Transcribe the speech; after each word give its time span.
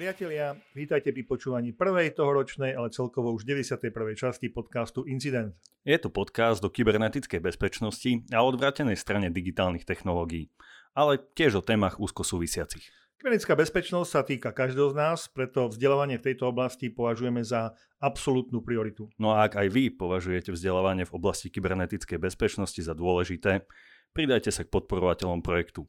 Priatelia, 0.00 0.56
vítajte 0.72 1.12
pri 1.12 1.28
počúvaní 1.28 1.76
prvej 1.76 2.16
tohoročnej, 2.16 2.72
ale 2.72 2.88
celkovo 2.88 3.36
už 3.36 3.44
91. 3.44 3.92
časti 4.16 4.48
podcastu 4.48 5.04
Incident. 5.04 5.52
Je 5.84 5.92
to 6.00 6.08
podcast 6.08 6.64
o 6.64 6.72
kybernetickej 6.72 7.36
bezpečnosti 7.36 8.24
a 8.32 8.40
odvrátenej 8.40 8.96
strane 8.96 9.28
digitálnych 9.28 9.84
technológií, 9.84 10.48
ale 10.96 11.20
tiež 11.36 11.60
o 11.60 11.62
témach 11.62 12.00
úzko 12.00 12.24
súvisiacich. 12.24 12.88
Kybernetická 13.20 13.52
bezpečnosť 13.52 14.08
sa 14.08 14.24
týka 14.24 14.56
každého 14.56 14.88
z 14.88 14.96
nás, 14.96 15.28
preto 15.28 15.68
vzdelávanie 15.68 16.16
v 16.16 16.32
tejto 16.32 16.48
oblasti 16.48 16.88
považujeme 16.88 17.44
za 17.44 17.76
absolútnu 18.00 18.64
prioritu. 18.64 19.12
No 19.20 19.36
a 19.36 19.44
ak 19.44 19.60
aj 19.60 19.68
vy 19.68 19.92
považujete 19.92 20.56
vzdelávanie 20.56 21.04
v 21.04 21.12
oblasti 21.12 21.52
kybernetickej 21.52 22.16
bezpečnosti 22.16 22.80
za 22.80 22.96
dôležité, 22.96 23.68
pridajte 24.16 24.48
sa 24.48 24.64
k 24.64 24.72
podporovateľom 24.72 25.44
projektu. 25.44 25.84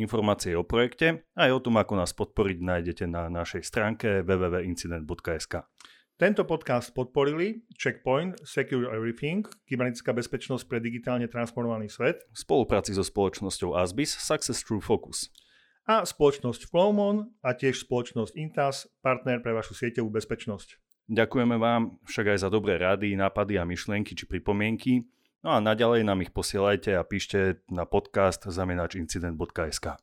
Informácie 0.00 0.56
o 0.56 0.64
projekte 0.64 1.28
aj 1.36 1.50
o 1.52 1.60
tom, 1.60 1.76
ako 1.76 2.00
nás 2.00 2.16
podporiť, 2.16 2.58
nájdete 2.64 3.04
na 3.04 3.28
našej 3.28 3.60
stránke 3.60 4.24
www.incident.sk. 4.24 5.68
Tento 6.16 6.48
podcast 6.48 6.96
podporili 6.96 7.68
Checkpoint, 7.76 8.40
Secure 8.40 8.88
Everything, 8.88 9.44
kybernetická 9.68 10.16
bezpečnosť 10.16 10.64
pre 10.64 10.80
digitálne 10.80 11.28
transformovaný 11.28 11.92
svet, 11.92 12.24
v 12.32 12.38
spolupráci 12.40 12.96
so 12.96 13.04
spoločnosťou 13.04 13.76
Asbis 13.76 14.16
Success 14.16 14.64
True 14.64 14.80
Focus 14.80 15.28
a 15.84 16.06
spoločnosť 16.06 16.72
Flowmon 16.72 17.28
a 17.42 17.52
tiež 17.52 17.84
spoločnosť 17.84 18.32
Intas, 18.38 18.86
partner 19.02 19.42
pre 19.44 19.52
vašu 19.52 19.74
sieťovú 19.74 20.08
bezpečnosť. 20.14 20.78
Ďakujeme 21.10 21.58
vám 21.58 21.98
však 22.06 22.32
aj 22.32 22.38
za 22.38 22.48
dobré 22.48 22.78
rady, 22.78 23.12
nápady 23.18 23.58
a 23.58 23.66
myšlienky 23.66 24.14
či 24.14 24.24
pripomienky 24.24 25.04
No 25.42 25.50
a 25.50 25.58
naďalej 25.58 26.06
nám 26.06 26.22
ich 26.22 26.30
posielajte 26.30 26.94
a 26.94 27.02
píšte 27.02 27.66
na 27.66 27.82
podcast 27.82 28.46
zamenačincident.sk. 28.46 29.98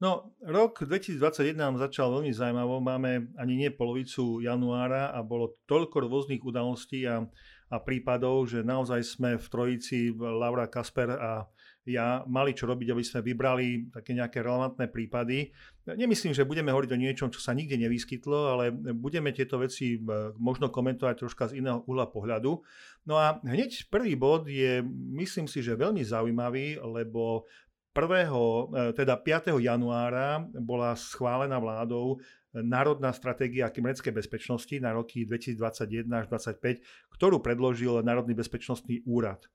No, 0.00 0.36
rok 0.44 0.84
2021 0.84 1.56
nám 1.56 1.80
začal 1.80 2.12
veľmi 2.12 2.36
zaujímavo. 2.36 2.84
Máme 2.84 3.32
ani 3.40 3.64
nie 3.64 3.72
polovicu 3.72 4.44
januára 4.44 5.08
a 5.08 5.24
bolo 5.24 5.56
toľko 5.64 6.04
rôznych 6.04 6.44
udalostí 6.44 7.08
a, 7.08 7.24
a 7.72 7.76
prípadov, 7.80 8.44
že 8.44 8.60
naozaj 8.60 9.00
sme 9.00 9.40
v 9.40 9.46
trojici 9.48 10.12
Laura 10.12 10.68
Kasper 10.68 11.16
a 11.16 11.48
ja 11.90 12.22
mali 12.30 12.54
čo 12.54 12.70
robiť, 12.70 12.88
aby 12.94 13.02
sme 13.02 13.20
vybrali 13.26 13.90
také 13.90 14.14
nejaké 14.14 14.40
relevantné 14.40 14.86
prípady. 14.88 15.50
Nemyslím, 15.84 16.30
že 16.30 16.46
budeme 16.46 16.70
hovoriť 16.70 16.90
o 16.94 17.02
niečom, 17.02 17.28
čo 17.34 17.42
sa 17.42 17.50
nikde 17.50 17.74
nevyskytlo, 17.78 18.38
ale 18.54 18.70
budeme 18.94 19.34
tieto 19.34 19.58
veci 19.58 19.98
e, 19.98 20.00
možno 20.38 20.70
komentovať 20.70 21.14
troška 21.18 21.50
z 21.50 21.62
iného 21.62 21.82
uhla 21.84 22.06
pohľadu. 22.06 22.62
No 23.04 23.14
a 23.18 23.42
hneď 23.42 23.90
prvý 23.90 24.14
bod 24.14 24.46
je, 24.46 24.80
myslím 25.18 25.50
si, 25.50 25.60
že 25.60 25.74
veľmi 25.74 26.06
zaujímavý, 26.06 26.78
lebo 26.78 27.50
1. 27.92 28.06
E, 28.06 28.94
teda 28.94 29.18
5. 29.18 29.58
januára 29.58 30.46
bola 30.54 30.94
schválená 30.94 31.58
vládou 31.58 32.22
Národná 32.50 33.14
stratégia 33.14 33.70
kybernetickej 33.70 34.10
bezpečnosti 34.10 34.74
na 34.82 34.90
roky 34.90 35.22
2021 35.22 36.10
až 36.10 36.26
2025, 36.26 36.82
ktorú 37.14 37.38
predložil 37.38 38.02
Národný 38.02 38.34
bezpečnostný 38.34 39.06
úrad. 39.06 39.46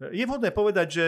Je 0.00 0.24
vhodné 0.24 0.48
povedať, 0.48 0.86
že 0.88 1.04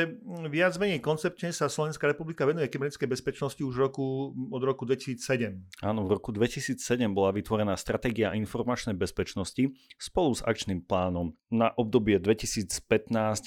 viac 0.52 0.76
menej 0.76 1.00
koncepčne 1.00 1.48
sa 1.48 1.72
Slovenská 1.72 2.04
republika 2.04 2.44
venuje 2.44 2.68
kybernetickej 2.68 3.08
bezpečnosti 3.08 3.64
už 3.64 3.72
roku, 3.72 4.36
od 4.52 4.60
roku 4.60 4.84
2007. 4.84 5.80
Áno, 5.80 6.04
v 6.04 6.20
roku 6.20 6.28
2007 6.28 6.76
bola 7.08 7.32
vytvorená 7.32 7.72
stratégia 7.80 8.36
informačnej 8.36 8.92
bezpečnosti 8.92 9.72
spolu 9.96 10.36
s 10.36 10.44
akčným 10.44 10.84
plánom 10.84 11.32
na 11.48 11.72
obdobie 11.72 12.20
2015 12.20 12.68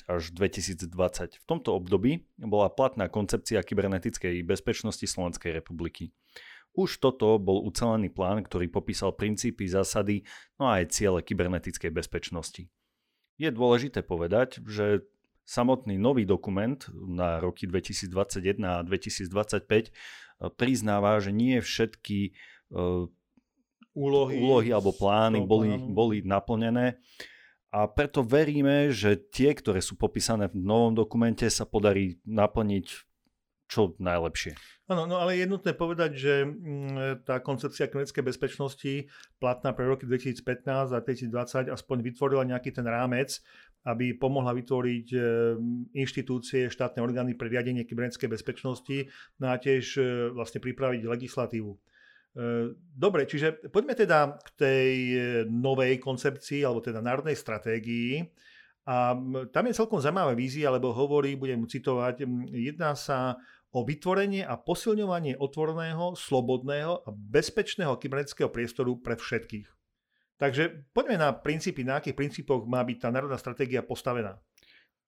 až 0.09 0.23
2020. 0.33 0.89
V 1.37 1.45
tomto 1.45 1.77
období 1.77 2.25
bola 2.41 2.73
platná 2.73 3.05
koncepcia 3.05 3.61
kybernetickej 3.61 4.41
bezpečnosti 4.41 5.05
Slovenskej 5.05 5.53
republiky. 5.61 6.09
Už 6.73 6.97
toto 6.97 7.37
bol 7.37 7.61
ucelený 7.69 8.09
plán, 8.09 8.41
ktorý 8.41 8.65
popísal 8.65 9.13
princípy, 9.13 9.69
zásady, 9.69 10.25
no 10.57 10.73
a 10.73 10.81
aj 10.81 10.89
ciele 10.89 11.21
kybernetickej 11.21 11.93
bezpečnosti. 11.93 12.65
Je 13.37 13.49
dôležité 13.53 14.01
povedať, 14.01 14.63
že 14.65 15.05
samotný 15.45 16.01
nový 16.01 16.25
dokument 16.25 16.77
na 16.93 17.37
roky 17.37 17.69
2021 17.69 18.59
a 18.65 18.81
2025 18.81 19.61
eh, 19.69 19.91
priznáva, 20.57 21.21
že 21.21 21.31
nie 21.31 21.61
všetky 21.61 22.33
uh, 22.73 23.07
úlohy, 23.95 24.35
úlohy 24.41 24.69
alebo 24.73 24.91
plány 24.91 25.45
boli, 25.45 25.77
boli 25.79 26.17
naplnené. 26.25 26.99
A 27.75 27.91
preto 27.91 28.23
veríme, 28.23 28.91
že 28.91 29.19
tie, 29.19 29.51
ktoré 29.51 29.83
sú 29.83 29.99
popísané 29.99 30.47
v 30.47 30.63
novom 30.63 30.95
dokumente, 30.95 31.43
sa 31.51 31.67
podarí 31.67 32.23
naplniť 32.23 32.87
čo 33.65 33.97
najlepšie. 33.97 34.55
Áno, 34.85 35.09
no 35.09 35.17
ale 35.17 35.41
je 35.41 35.49
nutné 35.49 35.73
povedať, 35.73 36.11
že 36.13 36.33
mm, 36.45 37.25
tá 37.25 37.41
koncepcia 37.41 37.89
kybernetickej 37.89 38.21
bezpečnosti 38.21 38.93
platná 39.41 39.73
pre 39.73 39.89
roky 39.89 40.05
2015 40.05 40.93
a 40.93 41.01
2020 41.01 41.73
aspoň 41.73 41.97
vytvorila 42.05 42.45
nejaký 42.45 42.69
ten 42.69 42.85
rámec, 42.85 43.41
aby 43.85 44.17
pomohla 44.17 44.57
vytvoriť 44.57 45.07
e, 45.13 45.19
inštitúcie, 45.93 46.73
štátne 46.73 47.05
orgány 47.05 47.37
pre 47.37 47.53
riadenie 47.53 47.85
kybernetickej 47.85 48.33
bezpečnosti, 48.33 48.97
no 49.37 49.53
a 49.53 49.61
tiež 49.61 49.85
e, 50.01 50.01
vlastne 50.33 50.57
pripraviť 50.57 51.05
legislatívu. 51.05 51.71
E, 51.71 51.79
dobre, 52.75 53.29
čiže 53.29 53.69
poďme 53.69 53.93
teda 53.93 54.41
k 54.41 54.49
tej 54.57 54.91
novej 55.53 56.01
koncepcii, 56.01 56.65
alebo 56.65 56.81
teda 56.81 57.05
národnej 57.05 57.37
stratégii. 57.37 58.25
A 58.85 59.17
tam 59.49 59.65
je 59.65 59.77
celkom 59.77 59.97
zaujímavá 59.97 60.37
vízia, 60.37 60.69
lebo 60.69 60.93
hovorí, 60.93 61.33
budem 61.33 61.65
citovať, 61.65 62.21
jedná 62.53 62.93
sa 62.93 63.33
o 63.73 63.81
vytvorenie 63.81 64.45
a 64.45 64.55
posilňovanie 64.55 65.35
otvoreného, 65.35 66.15
slobodného 66.15 67.03
a 67.03 67.09
bezpečného 67.11 67.99
kybernetického 67.99 68.47
priestoru 68.47 68.95
pre 69.01 69.19
všetkých. 69.19 69.74
Takže 70.35 70.83
poďme 70.91 71.15
na 71.15 71.29
princípy, 71.31 71.87
na 71.87 72.03
akých 72.03 72.15
princípoch 72.15 72.67
má 72.67 72.83
byť 72.83 72.97
tá 72.99 73.09
národná 73.11 73.39
stratégia 73.39 73.79
postavená. 73.79 74.39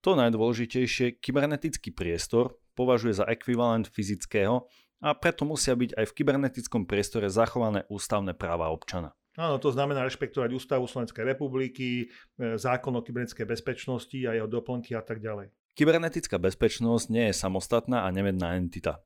To 0.00 0.14
najdôležitejšie, 0.14 1.18
kybernetický 1.18 1.90
priestor 1.90 2.54
považuje 2.78 3.18
za 3.18 3.26
ekvivalent 3.26 3.90
fyzického 3.90 4.70
a 5.02 5.08
preto 5.18 5.42
musia 5.42 5.74
byť 5.74 5.98
aj 5.98 6.04
v 6.06 6.14
kybernetickom 6.14 6.86
priestore 6.86 7.26
zachované 7.26 7.82
ústavné 7.90 8.32
práva 8.32 8.70
občana. 8.70 9.12
Áno, 9.38 9.62
to 9.62 9.70
znamená 9.70 10.02
rešpektovať 10.02 10.50
ústavu 10.50 10.90
Slovenskej 10.90 11.22
republiky, 11.22 12.10
e, 12.10 12.58
zákon 12.58 12.90
o 12.98 13.02
kybernetickej 13.06 13.46
bezpečnosti 13.46 14.18
a 14.26 14.34
jeho 14.34 14.50
doplnky 14.50 14.98
a 14.98 15.02
tak 15.02 15.22
ďalej. 15.22 15.54
Kybernetická 15.78 16.42
bezpečnosť 16.42 17.06
nie 17.06 17.30
je 17.30 17.38
samostatná 17.38 18.02
a 18.02 18.10
nevedná 18.10 18.58
entita. 18.58 18.98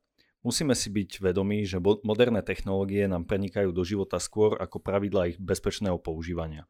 Musíme 0.43 0.75
si 0.75 0.91
byť 0.91 1.23
vedomí, 1.23 1.63
že 1.63 1.79
moderné 1.79 2.43
technológie 2.43 3.07
nám 3.07 3.31
prenikajú 3.31 3.71
do 3.71 3.87
života 3.87 4.19
skôr 4.19 4.59
ako 4.59 4.83
pravidla 4.83 5.31
ich 5.31 5.39
bezpečného 5.39 6.03
používania. 6.03 6.67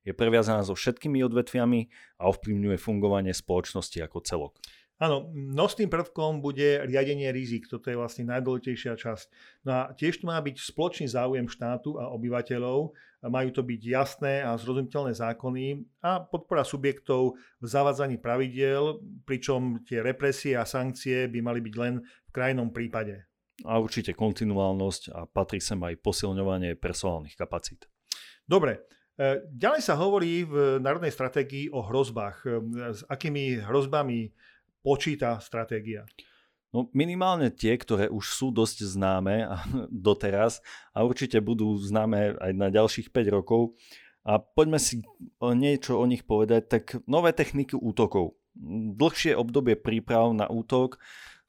Je 0.00 0.16
previazaná 0.16 0.64
so 0.64 0.72
všetkými 0.72 1.20
odvetviami 1.28 1.92
a 2.16 2.32
ovplyvňuje 2.32 2.80
fungovanie 2.80 3.36
spoločnosti 3.36 4.00
ako 4.00 4.18
celok. 4.24 4.52
Áno, 5.00 5.32
nosným 5.32 5.88
prvkom 5.88 6.44
bude 6.44 6.84
riadenie 6.84 7.32
rizik. 7.32 7.64
Toto 7.64 7.88
je 7.88 7.96
vlastne 7.96 8.28
najdôležitejšia 8.28 9.00
časť. 9.00 9.26
No 9.64 9.70
a 9.72 9.82
tiež 9.96 10.20
to 10.20 10.28
má 10.28 10.36
byť 10.36 10.60
spoločný 10.60 11.08
záujem 11.08 11.48
štátu 11.48 11.96
a 11.96 12.12
obyvateľov. 12.12 12.92
Majú 13.24 13.48
to 13.48 13.64
byť 13.64 13.80
jasné 13.80 14.44
a 14.44 14.52
zrozumiteľné 14.60 15.16
zákony 15.16 15.88
a 16.04 16.20
podpora 16.20 16.68
subjektov 16.68 17.40
v 17.60 17.64
zavádzaní 17.64 18.20
pravidiel, 18.20 19.00
pričom 19.24 19.80
tie 19.88 20.04
represie 20.04 20.52
a 20.52 20.68
sankcie 20.68 21.32
by 21.32 21.40
mali 21.40 21.64
byť 21.64 21.74
len 21.80 22.04
v 22.04 22.30
krajnom 22.36 22.68
prípade. 22.68 23.24
A 23.64 23.80
určite 23.80 24.12
kontinuálnosť 24.12 25.02
a 25.16 25.24
patrí 25.24 25.64
sem 25.64 25.80
aj 25.80 25.96
posilňovanie 26.04 26.76
personálnych 26.76 27.40
kapacít. 27.40 27.88
Dobre, 28.44 28.84
e, 29.16 29.48
Ďalej 29.48 29.80
sa 29.80 29.96
hovorí 29.96 30.44
v 30.44 30.76
Národnej 30.80 31.12
stratégii 31.12 31.72
o 31.72 31.84
hrozbách. 31.84 32.36
E, 32.44 32.48
s 32.92 33.00
akými 33.08 33.64
hrozbami 33.64 34.32
počíta 34.82 35.38
stratégia? 35.40 36.04
No 36.70 36.86
minimálne 36.94 37.50
tie, 37.50 37.74
ktoré 37.74 38.06
už 38.06 38.30
sú 38.30 38.54
dosť 38.54 38.86
známe 38.86 39.50
doteraz 39.90 40.62
a 40.94 41.02
určite 41.02 41.42
budú 41.42 41.74
známe 41.78 42.38
aj 42.38 42.52
na 42.54 42.70
ďalších 42.70 43.10
5 43.10 43.36
rokov. 43.36 43.74
A 44.20 44.36
poďme 44.36 44.76
si 44.76 45.00
niečo 45.40 45.96
o 45.96 46.04
nich 46.04 46.28
povedať. 46.28 46.68
Tak 46.68 46.84
nové 47.08 47.32
techniky 47.32 47.72
útokov. 47.72 48.36
Dlhšie 48.94 49.32
obdobie 49.32 49.80
príprav 49.80 50.36
na 50.36 50.44
útok. 50.44 51.00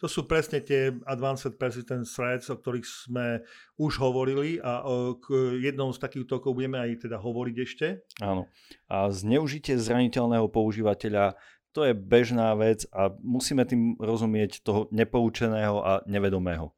To 0.02 0.10
sú 0.10 0.26
presne 0.26 0.66
tie 0.66 0.90
Advanced 1.06 1.62
Persistent 1.62 2.10
Threats, 2.10 2.50
o 2.50 2.58
ktorých 2.58 2.88
sme 2.88 3.46
už 3.78 4.02
hovorili 4.02 4.58
a 4.58 4.82
k 5.22 5.62
jednom 5.62 5.94
z 5.94 6.02
takých 6.02 6.26
útokov 6.26 6.58
budeme 6.58 6.82
aj 6.82 7.06
teda 7.06 7.22
hovoriť 7.22 7.56
ešte. 7.62 8.02
Áno. 8.18 8.50
A 8.90 9.14
zneužitie 9.14 9.78
zraniteľného 9.78 10.50
používateľa 10.50 11.38
to 11.72 11.88
je 11.88 11.94
bežná 11.96 12.52
vec 12.56 12.84
a 12.92 13.12
musíme 13.24 13.64
tým 13.64 13.96
rozumieť 13.98 14.64
toho 14.64 14.92
nepoučeného 14.92 15.78
a 15.80 15.92
nevedomého. 16.08 16.76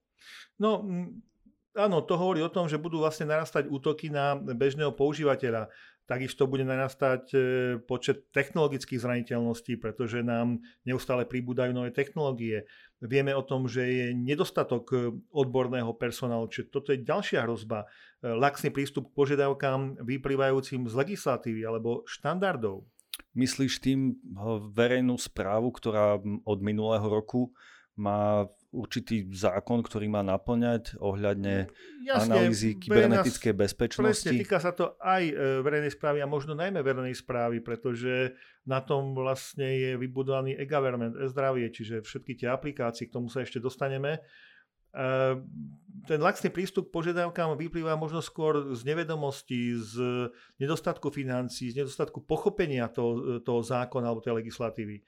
No, 0.61 0.85
áno, 1.73 1.97
to 2.05 2.13
hovorí 2.13 2.45
o 2.45 2.53
tom, 2.53 2.69
že 2.69 2.81
budú 2.81 3.01
vlastne 3.01 3.29
narastať 3.29 3.67
útoky 3.69 4.13
na 4.13 4.37
bežného 4.37 4.93
používateľa. 4.93 5.73
Takisto 6.03 6.51
bude 6.51 6.67
narastať 6.67 7.23
e, 7.31 7.37
počet 7.79 8.27
technologických 8.35 8.99
zraniteľností, 8.99 9.79
pretože 9.79 10.19
nám 10.19 10.59
neustále 10.83 11.23
pribúdajú 11.23 11.71
nové 11.71 11.95
technológie. 11.95 12.67
Vieme 12.99 13.31
o 13.31 13.39
tom, 13.39 13.71
že 13.71 13.87
je 13.87 14.05
nedostatok 14.11 14.83
e, 14.91 15.15
odborného 15.31 15.95
personálu, 15.95 16.51
čiže 16.51 16.75
toto 16.75 16.91
je 16.91 17.07
ďalšia 17.07 17.47
hrozba. 17.47 17.87
E, 18.19 18.35
laxný 18.35 18.75
prístup 18.75 19.09
k 19.09 19.15
požiadavkám 19.15 20.03
vyplývajúcim 20.03 20.91
z 20.91 20.93
legislatívy 20.93 21.63
alebo 21.63 22.03
štandardov. 22.03 22.83
Myslíš 23.33 23.81
tým 23.81 24.17
verejnú 24.73 25.17
správu, 25.17 25.73
ktorá 25.73 26.21
od 26.45 26.59
minulého 26.61 27.05
roku 27.05 27.53
má 27.93 28.49
určitý 28.73 29.29
zákon, 29.29 29.85
ktorý 29.85 30.09
má 30.09 30.25
naplňať 30.25 30.97
ohľadne 30.97 31.69
Jasne, 32.01 32.25
analýzy 32.25 32.73
kybernetickej 32.81 33.53
bezpečnosti. 33.53 34.25
Presne, 34.25 34.41
týka 34.41 34.57
sa 34.57 34.73
to 34.73 34.97
aj 34.97 35.23
e, 35.29 35.33
verejnej 35.61 35.93
správy 35.93 36.25
a 36.25 36.27
možno 36.27 36.57
najmä 36.57 36.81
verejnej 36.81 37.13
správy, 37.13 37.61
pretože 37.61 38.33
na 38.65 38.81
tom 38.81 39.13
vlastne 39.13 39.77
je 39.77 39.91
vybudovaný 39.93 40.57
e-government, 40.57 41.13
e-zdravie, 41.21 41.69
čiže 41.69 42.01
všetky 42.01 42.33
tie 42.33 42.49
aplikácie, 42.49 43.05
k 43.05 43.13
tomu 43.13 43.29
sa 43.29 43.45
ešte 43.45 43.61
dostaneme. 43.61 44.25
E, 44.93 45.07
ten 46.03 46.19
laxný 46.19 46.51
prístup 46.51 46.91
k 46.91 46.95
požiadavkám 46.99 47.55
vyplýva 47.55 47.95
možno 47.95 48.19
skôr 48.19 48.75
z 48.75 48.81
nevedomosti, 48.83 49.77
z 49.79 50.29
nedostatku 50.59 51.09
financí, 51.09 51.71
z 51.71 51.83
nedostatku 51.83 52.21
pochopenia 52.27 52.91
toho, 52.91 53.39
toho 53.41 53.61
zákona 53.63 54.11
alebo 54.11 54.21
tej 54.21 54.35
legislatívy. 54.43 55.01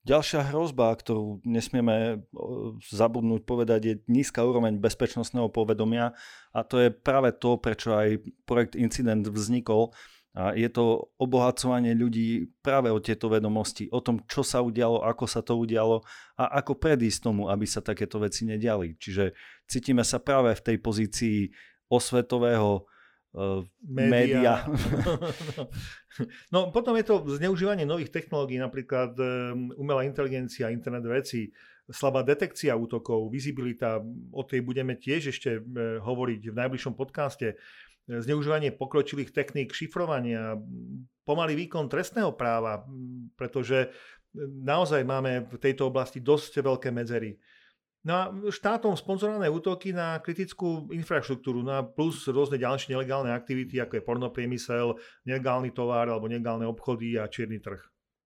Ďalšia 0.00 0.48
hrozba, 0.48 0.96
ktorú 0.96 1.44
nesmieme 1.44 2.24
zabudnúť 2.88 3.44
povedať, 3.44 3.80
je 3.84 3.94
nízka 4.08 4.40
úroveň 4.40 4.80
bezpečnostného 4.80 5.52
povedomia 5.52 6.16
a 6.56 6.64
to 6.64 6.80
je 6.80 6.88
práve 6.88 7.36
to, 7.36 7.60
prečo 7.60 7.92
aj 7.92 8.16
projekt 8.48 8.80
Incident 8.80 9.28
vznikol. 9.28 9.92
A 10.30 10.54
je 10.54 10.70
to 10.70 11.10
obohacovanie 11.18 11.90
ľudí 11.90 12.54
práve 12.62 12.86
o 12.86 13.02
tieto 13.02 13.26
vedomosti, 13.26 13.90
o 13.90 13.98
tom, 13.98 14.22
čo 14.30 14.46
sa 14.46 14.62
udialo, 14.62 15.02
ako 15.02 15.26
sa 15.26 15.42
to 15.42 15.58
udialo 15.58 16.06
a 16.38 16.62
ako 16.62 16.78
predísť 16.78 17.26
tomu, 17.26 17.50
aby 17.50 17.66
sa 17.66 17.82
takéto 17.82 18.22
veci 18.22 18.46
nediali. 18.46 18.94
Čiže 18.94 19.34
cítime 19.66 20.06
sa 20.06 20.22
práve 20.22 20.54
v 20.54 20.62
tej 20.62 20.76
pozícii 20.78 21.38
osvetového 21.90 22.86
uh, 23.34 23.66
média. 23.90 24.62
no 26.54 26.70
potom 26.70 26.94
je 26.94 27.04
to 27.10 27.26
zneužívanie 27.34 27.82
nových 27.82 28.14
technológií, 28.14 28.62
napríklad 28.62 29.18
um, 29.18 29.74
umelá 29.74 30.06
inteligencia, 30.06 30.70
internet 30.70 31.10
veci, 31.10 31.50
slabá 31.90 32.22
detekcia 32.22 32.78
útokov, 32.78 33.34
vizibilita, 33.34 33.98
o 34.30 34.46
tej 34.46 34.62
budeme 34.62 34.94
tiež 34.94 35.34
ešte 35.34 35.58
uh, 35.58 35.98
hovoriť 35.98 36.54
v 36.54 36.58
najbližšom 36.62 36.94
podcaste, 36.94 37.58
zneužívanie 38.10 38.74
pokročilých 38.74 39.30
techník 39.30 39.70
šifrovania, 39.70 40.58
pomalý 41.22 41.54
výkon 41.54 41.86
trestného 41.86 42.34
práva, 42.34 42.82
pretože 43.38 43.94
naozaj 44.66 45.06
máme 45.06 45.46
v 45.46 45.56
tejto 45.62 45.86
oblasti 45.86 46.18
dosť 46.18 46.58
veľké 46.66 46.90
medzery. 46.90 47.38
No 48.00 48.12
a 48.16 48.32
štátom 48.48 48.96
sponzorované 48.96 49.52
útoky 49.52 49.92
na 49.92 50.16
kritickú 50.24 50.88
infraštruktúru, 50.88 51.60
no 51.60 51.84
plus 51.84 52.24
rôzne 52.32 52.56
ďalšie 52.56 52.96
nelegálne 52.96 53.28
aktivity, 53.28 53.76
ako 53.76 54.00
je 54.00 54.06
pornopriemysel, 54.08 54.96
nelegálny 55.28 55.68
tovar 55.76 56.08
alebo 56.08 56.24
nelegálne 56.24 56.64
obchody 56.64 57.20
a 57.20 57.28
čierny 57.28 57.60
trh. 57.60 57.78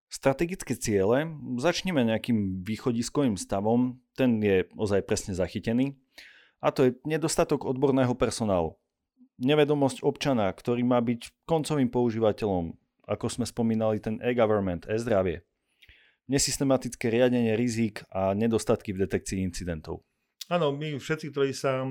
Strategické 0.06 0.78
ciele, 0.78 1.26
začneme 1.58 2.06
nejakým 2.06 2.62
východiskovým 2.62 3.34
stavom, 3.34 3.98
ten 4.14 4.38
je 4.38 4.62
ozaj 4.78 5.02
presne 5.10 5.34
zachytený, 5.34 5.98
a 6.62 6.70
to 6.70 6.86
je 6.86 6.90
nedostatok 7.02 7.66
odborného 7.66 8.14
personálu. 8.14 8.78
Nevedomosť 9.42 10.06
občana, 10.06 10.46
ktorý 10.52 10.86
má 10.86 11.02
byť 11.02 11.46
koncovým 11.48 11.90
používateľom, 11.90 12.70
ako 13.10 13.26
sme 13.26 13.44
spomínali, 13.48 13.98
ten 13.98 14.22
e-government, 14.22 14.86
e-zdravie 14.86 15.42
nesystematické 16.28 17.12
riadenie 17.12 17.52
rizik 17.52 18.04
a 18.08 18.32
nedostatky 18.32 18.96
v 18.96 19.04
detekcii 19.04 19.44
incidentov. 19.44 20.00
Áno, 20.52 20.76
my 20.76 21.00
všetci, 21.00 21.32
ktorí 21.32 21.56
sa 21.56 21.80
e, 21.80 21.88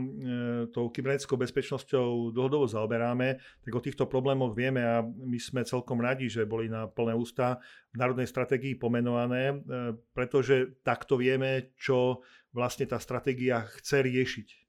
tou 0.69 0.94
kybernetickou 0.94 1.42
bezpečnosťou 1.42 2.30
dlhodobo 2.38 2.69
zaoberáme, 2.69 3.42
tak 3.66 3.74
o 3.74 3.81
týchto 3.81 4.06
problémoch 4.06 4.54
vieme 4.54 4.86
a 4.86 5.01
my 5.01 5.42
sme 5.42 5.66
celkom 5.66 5.98
radi, 5.98 6.30
že 6.30 6.45
boli 6.45 6.69
na 6.69 6.86
plné 6.86 7.18
ústa 7.18 7.57
v 7.90 7.98
národnej 7.98 8.30
stratégii 8.30 8.78
pomenované, 8.78 9.57
e, 9.57 9.98
pretože 10.13 10.78
takto 10.86 11.18
vieme, 11.18 11.74
čo 11.81 12.22
vlastne 12.54 12.86
tá 12.86 13.01
stratégia 13.01 13.66
chce 13.81 14.06
riešiť. 14.06 14.62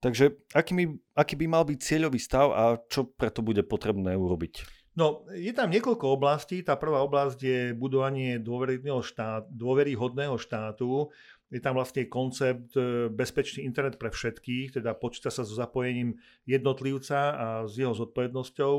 Takže 0.00 0.40
aký, 0.56 0.72
by, 0.72 0.84
aký 1.12 1.34
by 1.36 1.46
mal 1.46 1.64
byť 1.68 1.78
cieľový 1.78 2.16
stav 2.16 2.56
a 2.56 2.80
čo 2.88 3.04
preto 3.04 3.44
bude 3.44 3.60
potrebné 3.60 4.16
urobiť? 4.16 4.80
No, 4.96 5.22
je 5.30 5.54
tam 5.54 5.70
niekoľko 5.70 6.18
oblastí. 6.18 6.66
Tá 6.66 6.74
prvá 6.74 7.04
oblasť 7.06 7.38
je 7.38 7.60
budovanie 7.76 8.40
štát, 8.40 9.46
dôveryhodného 9.52 10.34
štátu. 10.34 11.12
Je 11.50 11.58
tam 11.62 11.78
vlastne 11.78 12.06
koncept 12.06 12.74
e, 12.78 13.10
bezpečný 13.10 13.66
internet 13.66 13.98
pre 13.98 14.14
všetkých, 14.14 14.78
teda 14.78 14.94
počíta 14.94 15.34
sa 15.34 15.42
so 15.42 15.50
zapojením 15.50 16.14
jednotlivca 16.46 17.18
a 17.34 17.46
s 17.66 17.74
jeho 17.74 17.90
zodpovednosťou. 17.90 18.74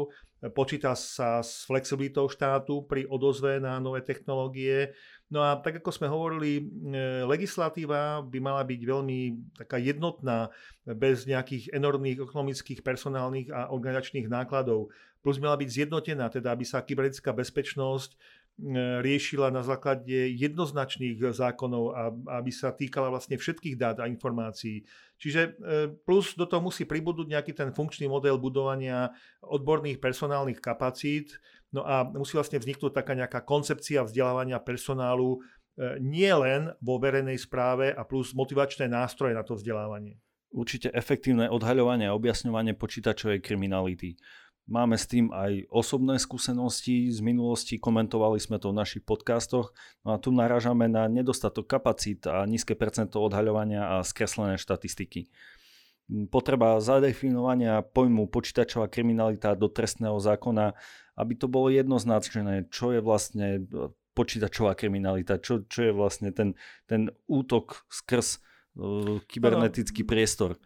Počíta 0.55 0.95
sa 0.95 1.43
s 1.43 1.67
flexibilitou 1.67 2.31
štátu 2.31 2.87
pri 2.87 3.05
odozve 3.11 3.59
na 3.59 3.77
nové 3.83 4.01
technológie. 4.01 4.95
No 5.31 5.39
a 5.39 5.55
tak 5.55 5.79
ako 5.79 5.95
sme 5.95 6.11
hovorili, 6.11 6.59
e, 6.59 6.63
legislatíva 7.23 8.19
by 8.19 8.39
mala 8.43 8.67
byť 8.67 8.81
veľmi 8.83 9.19
taká 9.55 9.79
jednotná, 9.79 10.51
bez 10.83 11.23
nejakých 11.23 11.71
enormných 11.71 12.19
ekonomických, 12.19 12.83
personálnych 12.83 13.47
a 13.47 13.71
organizačných 13.71 14.27
nákladov 14.27 14.91
plus 15.21 15.37
mala 15.37 15.55
byť 15.55 15.69
zjednotená, 15.69 16.33
teda 16.33 16.51
aby 16.51 16.65
sa 16.65 16.81
kybernetická 16.81 17.31
bezpečnosť 17.31 18.17
riešila 19.01 19.49
na 19.49 19.65
základe 19.65 20.11
jednoznačných 20.37 21.17
zákonov 21.33 21.83
a 21.97 22.13
aby 22.37 22.51
sa 22.53 22.69
týkala 22.69 23.09
vlastne 23.09 23.39
všetkých 23.39 23.79
dát 23.79 23.97
a 23.97 24.05
informácií. 24.05 24.85
Čiže 25.17 25.41
e, 25.41 25.51
plus 26.05 26.37
do 26.37 26.45
toho 26.45 26.61
musí 26.61 26.85
pribudnúť 26.85 27.27
nejaký 27.31 27.53
ten 27.57 27.69
funkčný 27.73 28.05
model 28.05 28.37
budovania 28.37 29.13
odborných 29.41 29.97
personálnych 29.97 30.61
kapacít, 30.61 31.41
no 31.71 31.81
a 31.83 32.03
musí 32.03 32.35
vlastne 32.35 32.59
vzniknúť 32.59 32.91
taká 32.91 33.15
nejaká 33.15 33.43
koncepcia 33.43 34.03
vzdelávania 34.03 34.59
personálu 34.59 35.39
e, 35.39 35.99
nie 36.03 36.31
len 36.31 36.71
vo 36.83 36.99
verejnej 36.99 37.39
správe 37.39 37.91
a 37.91 38.03
plus 38.03 38.35
motivačné 38.35 38.91
nástroje 38.91 39.35
na 39.35 39.43
to 39.43 39.55
vzdelávanie. 39.55 40.19
Určite 40.51 40.91
efektívne 40.91 41.47
odhaľovanie 41.47 42.11
a 42.11 42.15
objasňovanie 42.15 42.75
počítačovej 42.75 43.39
kriminality. 43.39 44.19
Máme 44.71 44.95
s 44.95 45.09
tým 45.09 45.33
aj 45.33 45.67
osobné 45.73 46.21
skúsenosti 46.21 47.09
z 47.09 47.19
minulosti, 47.19 47.81
komentovali 47.81 48.37
sme 48.37 48.61
to 48.61 48.69
v 48.69 48.79
našich 48.79 49.03
podcastoch 49.03 49.73
no 50.05 50.15
a 50.15 50.21
tu 50.21 50.29
narážame 50.29 50.85
na 50.85 51.09
nedostatok 51.09 51.65
kapacít 51.65 52.29
a 52.29 52.45
nízke 52.45 52.77
percento 52.77 53.19
odhaľovania 53.19 53.97
a 53.97 54.05
skreslené 54.05 54.61
štatistiky. 54.61 55.27
Potreba 56.27 56.75
zadefinovania 56.83 57.83
pojmu 57.83 58.27
počítačová 58.27 58.91
kriminalita 58.91 59.55
do 59.55 59.71
trestného 59.71 60.19
zákona, 60.19 60.75
aby 61.21 61.33
to 61.37 61.45
bolo 61.45 61.69
jednoznačné, 61.69 62.73
čo 62.73 62.89
je 62.89 62.99
vlastne 62.99 63.47
e, 63.61 63.93
počítačová 64.17 64.73
kriminalita, 64.73 65.37
čo, 65.37 65.63
čo 65.69 65.87
je 65.87 65.93
vlastne 65.93 66.33
ten, 66.33 66.57
ten 66.89 67.07
útok 67.31 67.87
skrz 67.87 68.43
uh, 68.75 69.23
kybernetický 69.23 70.03
priestor 70.03 70.59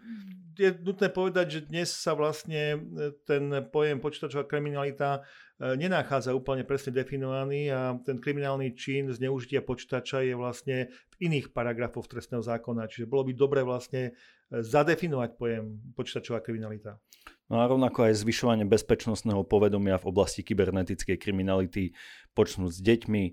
je 0.56 0.72
nutné 0.72 1.12
povedať, 1.12 1.46
že 1.52 1.60
dnes 1.68 1.92
sa 1.92 2.16
vlastne 2.16 2.80
e, 2.80 3.12
ten 3.28 3.52
pojem 3.70 4.00
počítačová 4.00 4.48
kriminalita 4.48 5.28
nenachádza 5.60 6.36
úplne 6.36 6.68
presne 6.68 6.92
definovaný 6.92 7.72
a 7.72 7.96
ten 8.04 8.20
kriminálny 8.20 8.76
čin 8.76 9.08
zneužitia 9.08 9.64
počítača 9.64 10.28
je 10.28 10.36
vlastne 10.36 10.92
v 11.16 11.32
iných 11.32 11.56
paragrafoch 11.56 12.12
trestného 12.12 12.44
zákona. 12.44 12.92
Čiže 12.92 13.08
bolo 13.08 13.32
by 13.32 13.34
dobre 13.36 13.64
vlastne 13.64 14.12
zadefinovať 14.52 15.40
pojem 15.40 15.96
počítačová 15.96 16.44
kriminalita. 16.44 17.00
No 17.46 17.62
a 17.62 17.70
rovnako 17.70 18.10
aj 18.10 18.26
zvyšovanie 18.26 18.66
bezpečnostného 18.66 19.46
povedomia 19.46 20.02
v 20.02 20.10
oblasti 20.10 20.42
kybernetickej 20.42 21.18
kriminality 21.22 21.94
počnúť 22.34 22.72
s 22.74 22.82
deťmi, 22.82 23.24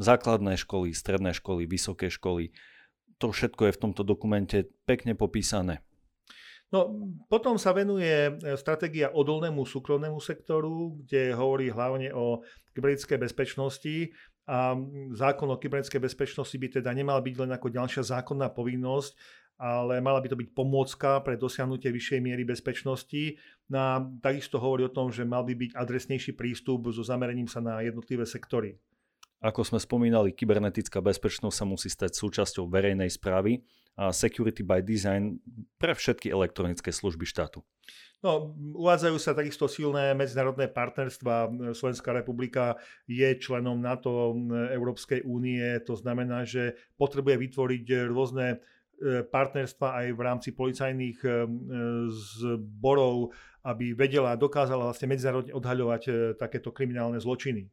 základné 0.00 0.56
školy, 0.56 0.96
stredné 0.96 1.36
školy, 1.36 1.68
vysoké 1.68 2.08
školy. 2.08 2.56
To 3.20 3.28
všetko 3.28 3.68
je 3.68 3.76
v 3.76 3.82
tomto 3.84 4.00
dokumente 4.00 4.64
pekne 4.88 5.12
popísané. 5.12 5.84
No, 6.70 6.86
potom 7.26 7.58
sa 7.58 7.74
venuje 7.74 8.06
e, 8.06 8.30
stratégia 8.54 9.10
odolnému 9.10 9.66
súkromnému 9.66 10.22
sektoru, 10.22 11.02
kde 11.02 11.34
hovorí 11.34 11.66
hlavne 11.66 12.14
o 12.14 12.46
kybernetickej 12.78 13.18
bezpečnosti 13.18 14.14
a 14.46 14.78
zákon 15.18 15.50
o 15.50 15.58
kybernetickej 15.58 15.98
bezpečnosti 15.98 16.54
by 16.54 16.80
teda 16.80 16.94
nemal 16.94 17.18
byť 17.18 17.34
len 17.42 17.50
ako 17.58 17.74
ďalšia 17.74 18.06
zákonná 18.14 18.54
povinnosť, 18.54 19.18
ale 19.60 20.00
mala 20.00 20.24
by 20.24 20.32
to 20.32 20.40
byť 20.40 20.56
pomôcka 20.56 21.20
pre 21.20 21.36
dosiahnutie 21.36 21.92
vyššej 21.92 22.20
miery 22.24 22.48
bezpečnosti. 22.48 23.36
No 23.68 23.76
a 23.76 23.90
takisto 24.24 24.56
hovorí 24.56 24.88
o 24.88 24.94
tom, 24.94 25.12
že 25.12 25.28
mal 25.28 25.44
by 25.44 25.52
byť 25.52 25.70
adresnejší 25.76 26.32
prístup 26.32 26.88
so 26.88 27.04
zameraním 27.04 27.44
sa 27.44 27.60
na 27.60 27.84
jednotlivé 27.84 28.24
sektory. 28.24 28.80
Ako 29.40 29.64
sme 29.64 29.80
spomínali, 29.80 30.36
kybernetická 30.36 31.00
bezpečnosť 31.00 31.56
sa 31.56 31.64
musí 31.64 31.88
stať 31.88 32.12
súčasťou 32.12 32.68
verejnej 32.68 33.08
správy 33.08 33.64
a 33.96 34.12
Security 34.12 34.60
by 34.60 34.84
Design 34.84 35.40
pre 35.80 35.96
všetky 35.96 36.28
elektronické 36.28 36.92
služby 36.92 37.24
štátu. 37.24 37.64
No, 38.20 38.52
uvádzajú 38.76 39.16
sa 39.16 39.32
takisto 39.32 39.64
silné 39.64 40.12
medzinárodné 40.12 40.68
partnerstva. 40.68 41.48
Slovenská 41.72 42.12
republika 42.12 42.76
je 43.08 43.32
členom 43.40 43.80
NATO, 43.80 44.36
Európskej 44.76 45.24
únie, 45.24 45.64
to 45.88 45.96
znamená, 45.96 46.44
že 46.44 46.76
potrebuje 47.00 47.40
vytvoriť 47.40 48.12
rôzne 48.12 48.60
partnerstva 49.32 49.86
aj 50.04 50.06
v 50.12 50.20
rámci 50.20 50.50
policajných 50.52 51.18
e, 51.24 51.28
zborov, 52.12 53.32
aby 53.64 53.96
vedela 53.96 54.36
a 54.36 54.40
dokázala 54.40 54.88
vlastne 54.92 55.08
medzinárodne 55.08 55.56
odhaľovať 55.56 56.02
e, 56.06 56.12
takéto 56.36 56.68
kriminálne 56.72 57.16
zločiny. 57.16 57.68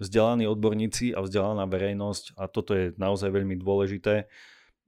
Vzdelaní 0.00 0.48
odborníci 0.48 1.12
a 1.12 1.20
vzdelaná 1.22 1.68
verejnosť, 1.68 2.34
a 2.40 2.48
toto 2.48 2.72
je 2.74 2.96
naozaj 2.96 3.30
veľmi 3.30 3.54
dôležité, 3.60 4.26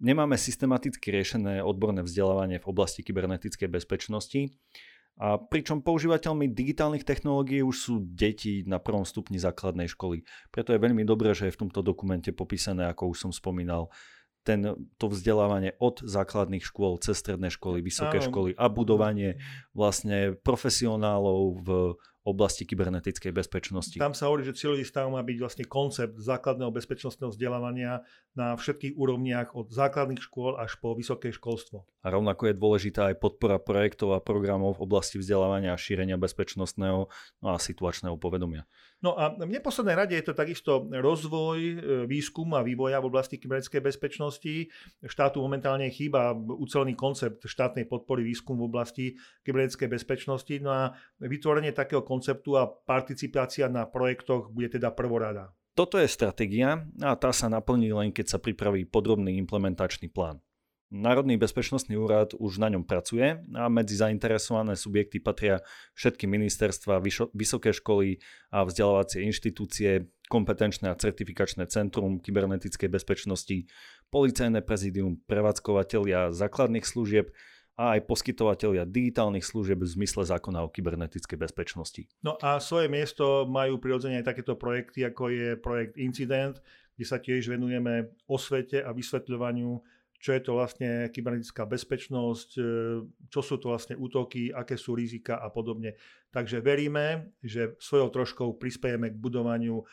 nemáme 0.02 0.34
systematicky 0.34 1.14
riešené 1.14 1.62
odborné 1.62 2.02
vzdelávanie 2.02 2.58
v 2.58 2.68
oblasti 2.68 3.06
kybernetickej 3.06 3.68
bezpečnosti. 3.70 4.50
A 5.20 5.36
pričom 5.36 5.84
používateľmi 5.84 6.56
digitálnych 6.56 7.04
technológií 7.04 7.60
už 7.60 7.76
sú 7.76 7.94
deti 8.00 8.64
na 8.64 8.80
prvom 8.80 9.04
stupni 9.04 9.36
základnej 9.36 9.92
školy. 9.92 10.24
Preto 10.48 10.72
je 10.72 10.80
veľmi 10.80 11.04
dobré, 11.04 11.36
že 11.36 11.52
je 11.52 11.54
v 11.54 11.68
tomto 11.68 11.84
dokumente 11.84 12.32
popísané, 12.32 12.88
ako 12.88 13.12
už 13.12 13.28
som 13.28 13.32
spomínal, 13.32 13.92
ten, 14.42 14.74
to 14.98 15.06
vzdelávanie 15.06 15.78
od 15.78 16.02
základných 16.02 16.66
škôl 16.66 16.98
cez 16.98 17.18
stredné 17.22 17.50
školy, 17.50 17.78
vysoké 17.82 18.18
Áno. 18.18 18.26
školy 18.30 18.50
a 18.58 18.66
budovanie 18.66 19.38
vlastne 19.72 20.34
profesionálov 20.34 21.62
v 21.62 21.68
oblasti 22.22 22.62
kybernetickej 22.62 23.34
bezpečnosti. 23.34 23.98
Tam 23.98 24.14
sa 24.14 24.30
hovorí, 24.30 24.46
že 24.46 24.54
cieľový 24.54 24.86
stav 24.86 25.10
má 25.10 25.18
byť 25.26 25.36
vlastne 25.42 25.64
koncept 25.66 26.14
základného 26.14 26.70
bezpečnostného 26.70 27.34
vzdelávania 27.34 28.06
na 28.38 28.54
všetkých 28.54 28.94
úrovniach 28.94 29.58
od 29.58 29.74
základných 29.74 30.22
škôl 30.22 30.54
až 30.54 30.78
po 30.78 30.94
vysoké 30.94 31.34
školstvo. 31.34 31.82
A 32.02 32.14
rovnako 32.14 32.50
je 32.50 32.58
dôležitá 32.58 33.10
aj 33.10 33.18
podpora 33.18 33.58
projektov 33.58 34.14
a 34.14 34.22
programov 34.22 34.78
v 34.78 34.86
oblasti 34.86 35.18
vzdelávania 35.18 35.74
a 35.74 35.78
šírenia 35.78 36.14
bezpečnostného 36.14 37.10
no 37.42 37.46
a 37.46 37.58
situačného 37.58 38.14
povedomia. 38.18 38.66
No 39.02 39.18
a 39.18 39.34
v 39.34 39.50
neposlednej 39.50 39.98
rade 39.98 40.14
je 40.14 40.30
to 40.30 40.34
takisto 40.38 40.86
rozvoj, 40.86 41.58
e, 41.58 41.74
výskum 42.06 42.46
a 42.54 42.62
vývoja 42.62 43.02
v 43.02 43.10
oblasti 43.10 43.34
kybernetickej 43.34 43.82
bezpečnosti. 43.82 44.70
Štátu 45.02 45.42
momentálne 45.42 45.90
chýba 45.90 46.30
ucelený 46.38 46.94
koncept 46.94 47.42
štátnej 47.42 47.90
podpory 47.90 48.22
výskum 48.22 48.62
v 48.62 48.70
oblasti 48.70 49.04
kybernetickej 49.42 49.90
bezpečnosti. 49.90 50.54
No 50.62 50.70
a 50.70 50.82
vytvorenie 51.18 51.74
takého 51.74 52.06
konceptu 52.12 52.60
a 52.60 52.68
participácia 52.68 53.72
na 53.72 53.88
projektoch 53.88 54.52
bude 54.52 54.76
teda 54.76 54.92
prvorada. 54.92 55.56
Toto 55.72 55.96
je 55.96 56.04
stratégia 56.04 56.84
a 57.00 57.16
tá 57.16 57.32
sa 57.32 57.48
naplní 57.48 57.96
len 57.96 58.12
keď 58.12 58.36
sa 58.36 58.38
pripraví 58.38 58.84
podrobný 58.84 59.40
implementačný 59.40 60.12
plán. 60.12 60.44
Národný 60.92 61.40
bezpečnostný 61.40 61.96
úrad 61.96 62.36
už 62.36 62.60
na 62.60 62.68
ňom 62.68 62.84
pracuje 62.84 63.40
a 63.56 63.64
medzi 63.72 63.96
zainteresované 63.96 64.76
subjekty 64.76 65.24
patria 65.24 65.64
všetky 65.96 66.28
ministerstva, 66.28 67.00
vysoké 67.32 67.72
školy 67.72 68.20
a 68.52 68.68
vzdelávacie 68.68 69.24
inštitúcie, 69.24 70.12
kompetenčné 70.28 70.92
a 70.92 71.00
certifikačné 71.00 71.64
centrum 71.72 72.20
kybernetickej 72.20 72.92
bezpečnosti, 72.92 73.64
policajné 74.12 74.60
prezidium, 74.60 75.16
prevádzkovateľia 75.24 76.36
základných 76.36 76.84
služieb 76.84 77.32
a 77.76 77.96
aj 77.96 78.04
poskytovateľia 78.04 78.84
digitálnych 78.84 79.44
služieb 79.44 79.80
v 79.80 79.88
zmysle 79.88 80.28
zákona 80.28 80.60
o 80.60 80.68
kybernetickej 80.68 81.38
bezpečnosti. 81.40 82.04
No 82.20 82.36
a 82.38 82.60
svoje 82.60 82.92
miesto 82.92 83.48
majú 83.48 83.80
prirodzene 83.80 84.20
aj 84.20 84.28
takéto 84.28 84.60
projekty, 84.60 85.08
ako 85.08 85.32
je 85.32 85.48
projekt 85.56 85.96
Incident, 85.96 86.60
kde 86.94 87.06
sa 87.08 87.16
tiež 87.16 87.48
venujeme 87.48 88.12
osvete 88.28 88.84
a 88.84 88.92
vysvetľovaniu 88.92 89.80
čo 90.22 90.30
je 90.30 90.40
to 90.46 90.54
vlastne 90.54 91.10
kybernetická 91.10 91.66
bezpečnosť, 91.66 92.50
e, 92.54 92.62
čo 93.26 93.40
sú 93.42 93.58
to 93.58 93.74
vlastne 93.74 93.98
útoky, 93.98 94.54
aké 94.54 94.78
sú 94.78 94.94
rizika 94.94 95.42
a 95.42 95.50
podobne. 95.50 95.98
Takže 96.30 96.62
veríme, 96.62 97.34
že 97.42 97.74
svojou 97.82 98.06
troškou 98.14 98.54
prispiejeme 98.54 99.10
k 99.10 99.18
budovaniu 99.18 99.82
e, 99.82 99.84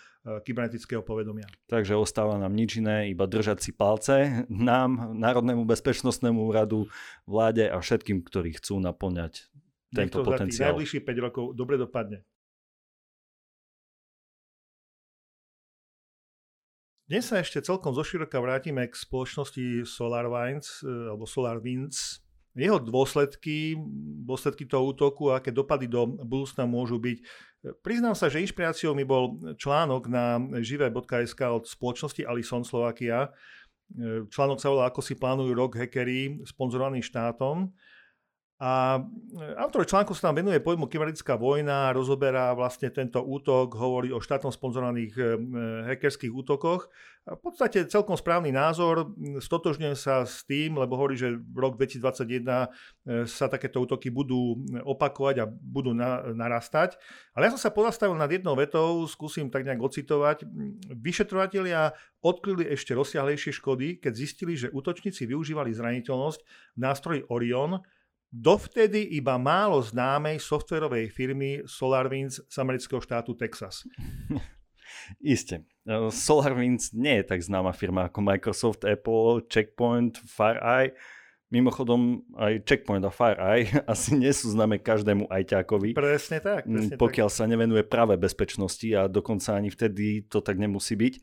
kybernetického 0.46 1.02
povedomia. 1.02 1.50
Takže 1.66 1.98
ostáva 1.98 2.38
nám 2.38 2.54
nič 2.54 2.78
iné, 2.78 3.10
iba 3.10 3.26
držať 3.26 3.58
si 3.58 3.74
palce 3.74 4.46
nám, 4.54 5.18
Národnému 5.18 5.66
bezpečnostnému 5.66 6.46
úradu, 6.46 6.86
vláde 7.26 7.66
a 7.66 7.82
všetkým, 7.82 8.22
ktorí 8.22 8.62
chcú 8.62 8.78
naplňať 8.78 9.50
tento 9.90 9.98
Nech 9.98 10.14
to 10.14 10.30
potenciál. 10.30 10.70
Za 10.70 10.72
najbližších 10.78 11.04
5 11.10 11.26
rokov 11.26 11.46
dobre 11.58 11.82
dopadne. 11.82 12.22
Dnes 17.10 17.26
sa 17.26 17.42
ešte 17.42 17.66
celkom 17.66 17.90
zoširoka 17.90 18.38
vrátime 18.38 18.86
k 18.86 18.94
spoločnosti 18.94 19.82
SolarWinds 19.82 20.86
e, 20.86 21.10
alebo 21.10 21.26
SolarWinds. 21.26 22.22
Jeho 22.54 22.78
dôsledky, 22.78 23.74
dôsledky 24.30 24.70
toho 24.70 24.94
útoku 24.94 25.34
a 25.34 25.42
aké 25.42 25.50
dopady 25.50 25.90
do 25.90 26.06
budúcna 26.06 26.70
môžu 26.70 27.02
byť. 27.02 27.18
Priznám 27.82 28.14
sa, 28.14 28.30
že 28.30 28.46
inšpiráciou 28.46 28.94
mi 28.94 29.10
bol 29.10 29.42
článok 29.58 30.06
na 30.06 30.38
živé.sk 30.62 31.42
od 31.50 31.66
spoločnosti 31.66 32.22
Alison 32.30 32.62
Slovakia. 32.62 33.34
E, 33.90 34.30
článok 34.30 34.62
sa 34.62 34.70
volá 34.70 34.86
Ako 34.94 35.02
si 35.02 35.18
plánujú 35.18 35.58
rok 35.58 35.82
hackery 35.82 36.46
sponzorovaný 36.46 37.02
štátom. 37.02 37.74
A 38.60 39.00
e, 39.00 39.56
autor 39.56 39.88
článku 39.88 40.12
sa 40.12 40.28
tam 40.30 40.44
venuje 40.44 40.60
pojmu 40.60 40.92
kybernetická 40.92 41.40
vojna, 41.40 41.96
rozoberá 41.96 42.52
vlastne 42.52 42.92
tento 42.92 43.24
útok, 43.24 43.72
hovorí 43.80 44.12
o 44.12 44.20
štátom 44.20 44.52
sponzorovaných 44.52 45.14
e, 45.16 45.24
hackerských 45.88 46.28
útokoch. 46.28 46.92
A 47.24 47.40
v 47.40 47.42
podstate 47.46 47.88
celkom 47.88 48.20
správny 48.20 48.52
názor, 48.52 49.16
stotožňujem 49.40 49.96
sa 49.96 50.28
s 50.28 50.44
tým, 50.44 50.76
lebo 50.76 51.00
hovorí, 51.00 51.16
že 51.16 51.40
v 51.40 51.56
rok 51.56 51.80
2021 51.80 52.44
e, 52.44 52.68
sa 53.32 53.48
takéto 53.48 53.80
útoky 53.80 54.12
budú 54.12 54.60
opakovať 54.84 55.36
a 55.40 55.46
budú 55.48 55.96
na, 55.96 56.28
narastať. 56.36 57.00
Ale 57.40 57.48
ja 57.48 57.56
som 57.56 57.64
sa 57.64 57.72
pozastavil 57.72 58.20
nad 58.20 58.28
jednou 58.28 58.60
vetou, 58.60 59.08
skúsim 59.08 59.48
tak 59.48 59.64
nejak 59.64 59.80
ocitovať. 59.80 60.44
Vyšetrovatelia 61.00 61.96
odkryli 62.20 62.68
ešte 62.76 62.92
rozsiahlejšie 62.92 63.56
škody, 63.56 64.04
keď 64.04 64.14
zistili, 64.20 64.60
že 64.60 64.68
útočníci 64.68 65.24
využívali 65.24 65.72
zraniteľnosť 65.72 66.40
v 66.76 66.80
nástroji 66.84 67.24
Orion, 67.32 67.80
dovtedy 68.30 69.18
iba 69.18 69.36
málo 69.42 69.82
známej 69.82 70.38
softverovej 70.38 71.10
firmy 71.10 71.66
SolarWinds 71.66 72.46
z 72.46 72.56
amerického 72.62 73.02
štátu 73.02 73.34
Texas. 73.34 73.86
Isté. 75.22 75.66
E, 75.86 76.10
SolarWinds 76.10 76.94
nie 76.94 77.22
je 77.22 77.26
tak 77.26 77.42
známa 77.42 77.74
firma 77.74 78.10
ako 78.10 78.20
Microsoft, 78.22 78.82
Apple, 78.86 79.46
Checkpoint, 79.50 80.22
FireEye. 80.26 80.94
Mimochodom, 81.50 82.22
aj 82.38 82.62
Checkpoint 82.62 83.02
a 83.02 83.10
FireEye 83.10 83.82
asi 83.94 84.14
nie 84.14 84.30
sú 84.30 84.54
známe 84.54 84.78
každému 84.78 85.26
ajťákovi. 85.30 85.98
Presne 85.98 86.38
tak. 86.42 86.70
Presne 86.70 86.96
pokiaľ 86.98 87.30
tak. 87.34 87.38
sa 87.42 87.44
nevenuje 87.50 87.82
práve 87.90 88.14
bezpečnosti 88.22 88.86
a 88.94 89.10
dokonca 89.10 89.58
ani 89.58 89.74
vtedy 89.74 90.30
to 90.30 90.46
tak 90.46 90.62
nemusí 90.62 90.94
byť. 90.94 91.14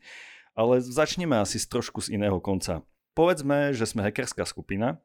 Ale 0.57 0.81
začneme 0.81 1.37
asi 1.37 1.61
z 1.61 1.69
trošku 1.69 2.03
z 2.03 2.17
iného 2.17 2.41
konca. 2.43 2.83
Povedzme, 3.13 3.71
že 3.77 3.85
sme 3.85 4.03
hackerská 4.05 4.45
skupina, 4.45 4.99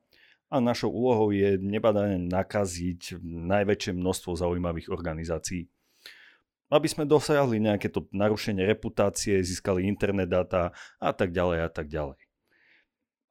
a 0.53 0.61
našou 0.61 0.93
úlohou 0.93 1.33
je 1.33 1.57
nebadane 1.57 2.21
nakaziť 2.29 3.25
najväčšie 3.25 3.97
množstvo 3.97 4.37
zaujímavých 4.37 4.93
organizácií. 4.93 5.65
Aby 6.69 6.89
sme 6.93 7.09
dosiahli 7.09 7.57
nejaké 7.57 7.89
to 7.89 8.05
narušenie 8.13 8.69
reputácie, 8.69 9.41
získali 9.41 9.89
internet 9.89 10.29
dáta 10.29 10.77
a 11.01 11.11
tak 11.17 11.33
ďalej 11.33 11.59
a 11.65 11.71
tak 11.73 11.89
ďalej. 11.89 12.21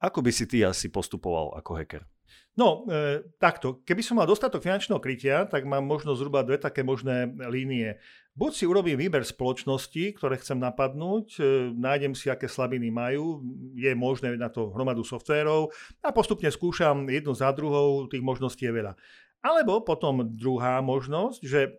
Ako 0.01 0.25
by 0.25 0.33
si 0.33 0.49
ty 0.49 0.65
asi 0.65 0.89
postupoval 0.89 1.53
ako 1.53 1.77
hacker? 1.77 2.10
No, 2.51 2.83
e, 2.83 3.23
takto. 3.39 3.79
Keby 3.87 4.03
som 4.03 4.19
mal 4.19 4.27
dostatok 4.27 4.59
finančného 4.59 4.99
krytia, 4.99 5.47
tak 5.47 5.63
mám 5.63 5.87
možno 5.87 6.11
zhruba 6.19 6.43
dve 6.43 6.59
také 6.59 6.83
možné 6.83 7.31
línie. 7.47 7.95
Buď 8.35 8.51
si 8.51 8.63
urobím 8.67 8.99
výber 8.99 9.23
spoločnosti, 9.23 10.19
ktoré 10.19 10.35
chcem 10.35 10.59
napadnúť, 10.59 11.39
e, 11.39 11.41
nájdem 11.71 12.11
si, 12.11 12.27
aké 12.27 12.51
slabiny 12.51 12.91
majú, 12.91 13.39
je 13.75 13.91
možné 13.95 14.35
na 14.35 14.51
to 14.51 14.67
hromadu 14.75 15.03
softvérov 15.03 15.71
a 16.03 16.11
postupne 16.11 16.51
skúšam 16.51 17.07
jednu 17.07 17.31
za 17.31 17.55
druhou, 17.55 18.11
tých 18.11 18.23
možností 18.23 18.67
je 18.67 18.75
veľa. 18.75 18.99
Alebo 19.41 19.81
potom 19.81 20.21
druhá 20.27 20.83
možnosť, 20.85 21.39
že 21.41 21.59
e, 21.65 21.69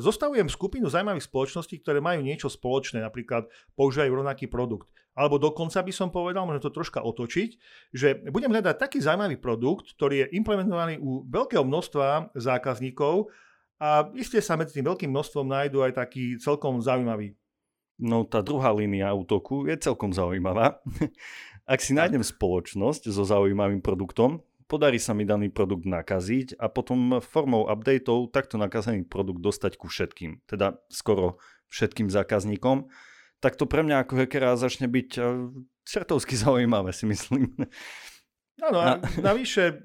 zostavujem 0.00 0.48
skupinu 0.48 0.88
zaujímavých 0.88 1.28
spoločností, 1.28 1.84
ktoré 1.84 2.00
majú 2.00 2.24
niečo 2.24 2.48
spoločné, 2.48 3.04
napríklad 3.04 3.52
používajú 3.76 4.10
rovnaký 4.10 4.48
produkt. 4.48 4.88
Alebo 5.12 5.36
dokonca 5.36 5.84
by 5.84 5.92
som 5.92 6.08
povedal, 6.08 6.48
možno 6.48 6.64
to 6.64 6.72
troška 6.72 7.04
otočiť, 7.04 7.50
že 7.92 8.24
budem 8.32 8.48
hľadať 8.48 8.80
taký 8.80 8.98
zaujímavý 9.04 9.36
produkt, 9.36 9.92
ktorý 9.96 10.24
je 10.24 10.40
implementovaný 10.40 10.96
u 10.96 11.28
veľkého 11.28 11.64
množstva 11.68 12.32
zákazníkov 12.32 13.28
a 13.76 14.08
iste 14.16 14.40
sa 14.40 14.56
medzi 14.56 14.80
tým 14.80 14.88
veľkým 14.88 15.12
množstvom 15.12 15.46
nájdú 15.52 15.84
aj 15.84 16.00
taký 16.00 16.40
celkom 16.40 16.80
zaujímavý. 16.80 17.36
No 18.00 18.24
tá 18.24 18.40
druhá 18.40 18.72
línia 18.72 19.12
útoku 19.12 19.68
je 19.68 19.76
celkom 19.76 20.16
zaujímavá. 20.16 20.80
Ak 21.72 21.84
si 21.84 21.92
nájdem 21.92 22.24
spoločnosť 22.24 23.12
so 23.12 23.22
zaujímavým 23.22 23.84
produktom, 23.84 24.40
podarí 24.64 24.96
sa 24.96 25.12
mi 25.12 25.28
daný 25.28 25.52
produkt 25.52 25.84
nakaziť 25.84 26.56
a 26.56 26.72
potom 26.72 27.20
formou 27.20 27.68
updateov 27.68 28.32
takto 28.32 28.56
nakazený 28.56 29.04
produkt 29.04 29.44
dostať 29.44 29.76
ku 29.76 29.92
všetkým, 29.92 30.40
teda 30.48 30.80
skoro 30.88 31.36
všetkým 31.68 32.08
zákazníkom, 32.08 32.88
tak 33.42 33.58
to 33.58 33.66
pre 33.66 33.82
mňa 33.82 34.06
ako 34.06 34.22
hackera 34.22 34.54
začne 34.54 34.86
byť 34.86 35.10
čertovsky 35.82 36.38
zaujímavé, 36.42 36.94
si 36.94 37.04
myslím. 37.10 37.50
Áno, 38.62 38.78
a 38.78 39.02
navyše 39.28 39.82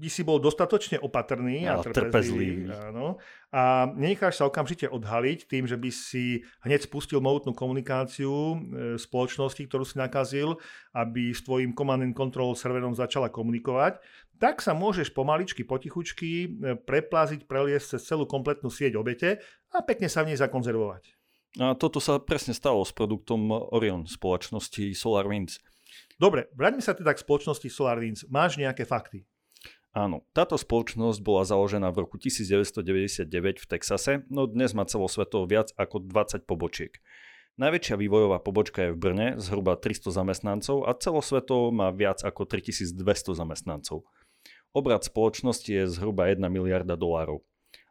by 0.00 0.08
si 0.08 0.24
bol 0.24 0.40
dostatočne 0.40 0.96
opatrný 0.96 1.68
a, 1.68 1.76
a 1.76 1.84
trpezlivý. 1.84 2.72
trpezlivý. 2.72 2.88
Áno, 2.88 3.20
a 3.52 3.84
nenecháš 3.92 4.40
sa 4.40 4.48
okamžite 4.48 4.88
odhaliť 4.88 5.44
tým, 5.44 5.68
že 5.68 5.76
by 5.76 5.90
si 5.92 6.40
hneď 6.64 6.88
spustil 6.88 7.20
mohutnú 7.20 7.52
komunikáciu 7.52 8.32
e, 8.32 8.56
spoločnosti, 8.96 9.60
ktorú 9.60 9.84
si 9.84 10.00
nakazil, 10.00 10.56
aby 10.96 11.36
s 11.36 11.44
tvojim 11.44 11.76
command 11.76 12.00
and 12.00 12.16
control 12.16 12.56
serverom 12.56 12.96
začala 12.96 13.28
komunikovať, 13.28 14.00
tak 14.40 14.64
sa 14.64 14.72
môžeš 14.72 15.12
pomaličky, 15.12 15.68
potichučky 15.68 16.48
e, 16.48 16.80
prepláziť, 16.80 17.44
preliesť 17.44 18.00
cez 18.00 18.08
celú 18.08 18.24
kompletnú 18.24 18.72
sieť 18.72 18.96
obete 18.96 19.44
a 19.68 19.84
pekne 19.84 20.08
sa 20.08 20.24
v 20.24 20.32
nej 20.32 20.40
zakonzervovať. 20.40 21.19
A 21.58 21.74
toto 21.74 21.98
sa 21.98 22.22
presne 22.22 22.54
stalo 22.54 22.86
s 22.86 22.94
produktom 22.94 23.50
Orion 23.74 24.06
spoločnosti 24.06 24.94
SolarWinds. 24.94 25.58
Dobre, 26.20 26.46
vráťme 26.54 26.84
sa 26.84 26.94
teda 26.94 27.10
k 27.10 27.22
spoločnosti 27.26 27.66
SolarWinds. 27.66 28.30
Máš 28.30 28.60
nejaké 28.60 28.86
fakty? 28.86 29.26
Áno, 29.90 30.22
táto 30.30 30.54
spoločnosť 30.54 31.18
bola 31.18 31.42
založená 31.42 31.90
v 31.90 32.06
roku 32.06 32.14
1999 32.14 33.26
v 33.58 33.66
Texase, 33.66 34.22
no 34.30 34.46
dnes 34.46 34.70
má 34.70 34.86
celosvetovo 34.86 35.50
viac 35.50 35.74
ako 35.74 36.06
20 36.06 36.46
pobočiek. 36.46 36.94
Najväčšia 37.58 37.98
vývojová 37.98 38.38
pobočka 38.38 38.86
je 38.86 38.94
v 38.94 38.98
Brne, 39.02 39.28
zhruba 39.42 39.74
300 39.74 40.14
zamestnancov 40.14 40.86
a 40.86 40.94
celosvetovo 40.94 41.74
má 41.74 41.90
viac 41.90 42.22
ako 42.22 42.46
3200 42.46 43.02
zamestnancov. 43.34 44.06
Obrad 44.70 45.02
spoločnosti 45.02 45.66
je 45.66 45.90
zhruba 45.90 46.30
1 46.30 46.38
miliarda 46.46 46.94
dolárov. 46.94 47.42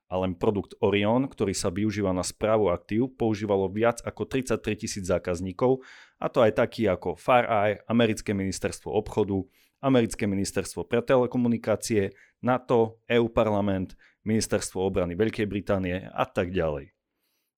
A 0.09 0.17
len 0.25 0.33
produkt 0.33 0.73
Orion, 0.81 1.29
ktorý 1.29 1.53
sa 1.53 1.69
využíva 1.69 2.09
na 2.09 2.25
správu 2.25 2.73
aktív, 2.73 3.13
používalo 3.13 3.69
viac 3.69 4.01
ako 4.01 4.25
33 4.25 4.81
tisíc 4.81 5.05
zákazníkov, 5.05 5.85
a 6.17 6.25
to 6.33 6.41
aj 6.41 6.57
takí 6.57 6.89
ako 6.89 7.13
FarEye, 7.13 7.77
Americké 7.85 8.33
ministerstvo 8.33 8.89
obchodu, 8.89 9.45
Americké 9.79 10.25
ministerstvo 10.25 10.83
pre 10.89 11.05
telekomunikácie, 11.05 12.11
NATO, 12.41 12.99
EU 13.07 13.29
parlament, 13.29 13.93
ministerstvo 14.25 14.81
obrany 14.81 15.15
Veľkej 15.15 15.47
Británie 15.47 16.09
a 16.09 16.25
tak 16.27 16.51
ďalej. 16.51 16.91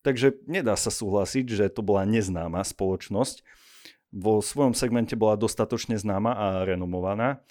Takže 0.02 0.44
nedá 0.50 0.74
sa 0.78 0.90
súhlasiť, 0.90 1.46
že 1.46 1.66
to 1.70 1.86
bola 1.86 2.06
neznáma 2.10 2.62
spoločnosť. 2.66 3.46
Vo 4.12 4.42
svojom 4.42 4.74
segmente 4.74 5.16
bola 5.16 5.38
dostatočne 5.38 5.96
známa 5.96 6.36
a 6.36 6.46
renomovaná. 6.66 7.42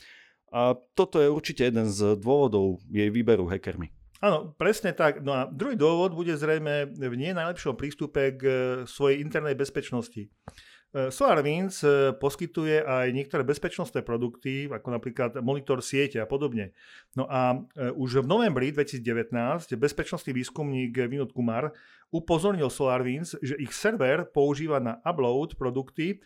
A 0.50 0.74
toto 0.98 1.22
je 1.22 1.30
určite 1.30 1.62
jeden 1.62 1.86
z 1.86 2.18
dôvodov 2.18 2.82
jej 2.90 3.06
výberu 3.08 3.46
hackermi. 3.46 3.94
Áno, 4.20 4.52
presne 4.52 4.92
tak. 4.92 5.24
No 5.24 5.32
a 5.32 5.48
druhý 5.48 5.80
dôvod 5.80 6.12
bude 6.12 6.36
zrejme 6.36 6.92
v 6.92 7.14
nie 7.16 7.32
najlepšom 7.32 7.72
prístupe 7.72 8.36
k 8.36 8.42
svojej 8.84 9.24
internej 9.24 9.56
bezpečnosti. 9.56 10.28
E, 10.28 11.08
SolarWinds 11.08 11.80
e, 11.80 12.12
poskytuje 12.20 12.84
aj 12.84 13.16
niektoré 13.16 13.48
bezpečnostné 13.48 14.04
produkty, 14.04 14.68
ako 14.68 14.88
napríklad 14.92 15.40
monitor 15.40 15.80
siete 15.80 16.20
a 16.20 16.28
podobne. 16.28 16.76
No 17.16 17.24
a 17.32 17.64
už 17.96 18.20
v 18.20 18.28
novembri 18.28 18.76
2019 18.76 19.32
bezpečnostný 19.80 20.36
výskumník 20.36 21.00
Vinod 21.08 21.32
Kumar 21.32 21.72
upozornil 22.12 22.68
SolarWinds, 22.68 23.40
že 23.40 23.56
ich 23.56 23.72
server 23.72 24.28
používa 24.28 24.84
na 24.84 25.00
upload 25.00 25.56
produkty, 25.56 26.20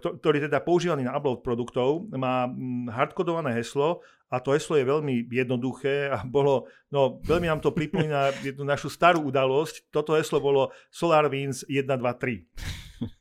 ktorý 0.00 0.48
teda 0.48 0.64
používaný 0.64 1.04
na 1.04 1.12
upload 1.20 1.44
produktov, 1.44 2.08
má 2.16 2.48
hardkodované 2.88 3.52
heslo 3.60 4.00
a 4.30 4.38
to 4.38 4.54
heslo 4.54 4.78
je 4.78 4.86
veľmi 4.86 5.26
jednoduché 5.26 6.06
a 6.06 6.22
bolo, 6.22 6.70
no 6.94 7.18
veľmi 7.26 7.50
nám 7.50 7.58
to 7.58 7.74
pripomína 7.74 8.30
jednu 8.46 8.62
našu 8.62 8.86
starú 8.86 9.26
udalosť. 9.26 9.90
Toto 9.90 10.14
heslo 10.14 10.38
bolo 10.38 10.70
SolarWinds 10.94 11.66
123. 11.66 12.46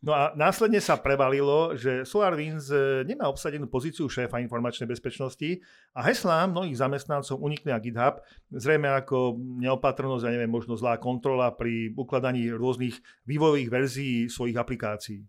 No 0.04 0.12
a 0.12 0.36
následne 0.36 0.84
sa 0.84 1.00
prevalilo, 1.00 1.72
že 1.72 2.04
SolarWinds 2.04 2.68
e, 2.68 3.08
nemá 3.08 3.32
obsadenú 3.32 3.72
pozíciu 3.72 4.12
šéfa 4.12 4.44
informačnej 4.44 4.92
bezpečnosti 4.92 5.64
a 5.96 6.04
heslá 6.04 6.44
mnohých 6.52 6.84
zamestnancov 6.84 7.40
unikli 7.40 7.72
na 7.72 7.80
GitHub, 7.80 8.20
zrejme 8.52 8.92
ako 8.92 9.40
neopatrnosť 9.40 10.28
a 10.28 10.34
neviem, 10.36 10.52
možno 10.52 10.76
zlá 10.76 11.00
kontrola 11.00 11.56
pri 11.56 11.96
ukladaní 11.96 12.52
rôznych 12.52 13.00
vývojových 13.24 13.70
verzií 13.72 14.16
svojich 14.28 14.60
aplikácií. 14.60 15.24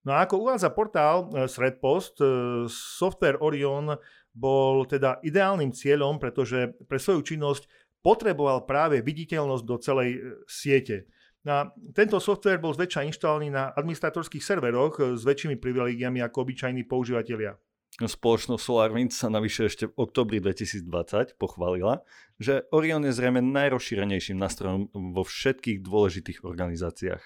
No 0.00 0.16
a 0.16 0.24
ako 0.24 0.48
uvádza 0.48 0.72
portál 0.72 1.28
e, 1.28 1.44
Threadpost, 1.44 2.20
e, 2.20 2.24
software 2.72 3.40
Orion 3.40 3.96
bol 4.40 4.88
teda 4.88 5.20
ideálnym 5.20 5.76
cieľom, 5.76 6.16
pretože 6.16 6.72
pre 6.88 6.96
svoju 6.96 7.20
činnosť 7.20 7.68
potreboval 8.00 8.64
práve 8.64 9.04
viditeľnosť 9.04 9.64
do 9.68 9.76
celej 9.76 10.10
siete. 10.48 11.04
Na, 11.44 11.72
tento 11.96 12.20
software 12.20 12.60
bol 12.60 12.72
zväčša 12.72 13.04
inštalovaný 13.12 13.52
na 13.52 13.72
administratorských 13.72 14.44
serveroch 14.44 15.00
s 15.16 15.24
väčšími 15.24 15.56
privilegiami 15.56 16.20
ako 16.20 16.48
obyčajní 16.48 16.84
používateľia. 16.84 17.56
Spoločnosť 18.00 18.64
SolarWinds 18.64 19.16
sa 19.16 19.28
navyše 19.28 19.68
ešte 19.68 19.92
v 19.92 19.96
oktobri 20.00 20.40
2020 20.40 21.36
pochválila, 21.36 22.00
že 22.40 22.64
Orion 22.72 23.04
je 23.04 23.12
zrejme 23.12 23.44
najrozšírenejším 23.44 24.40
nástrojom 24.40 24.88
vo 25.12 25.20
všetkých 25.20 25.84
dôležitých 25.84 26.40
organizáciách. 26.40 27.20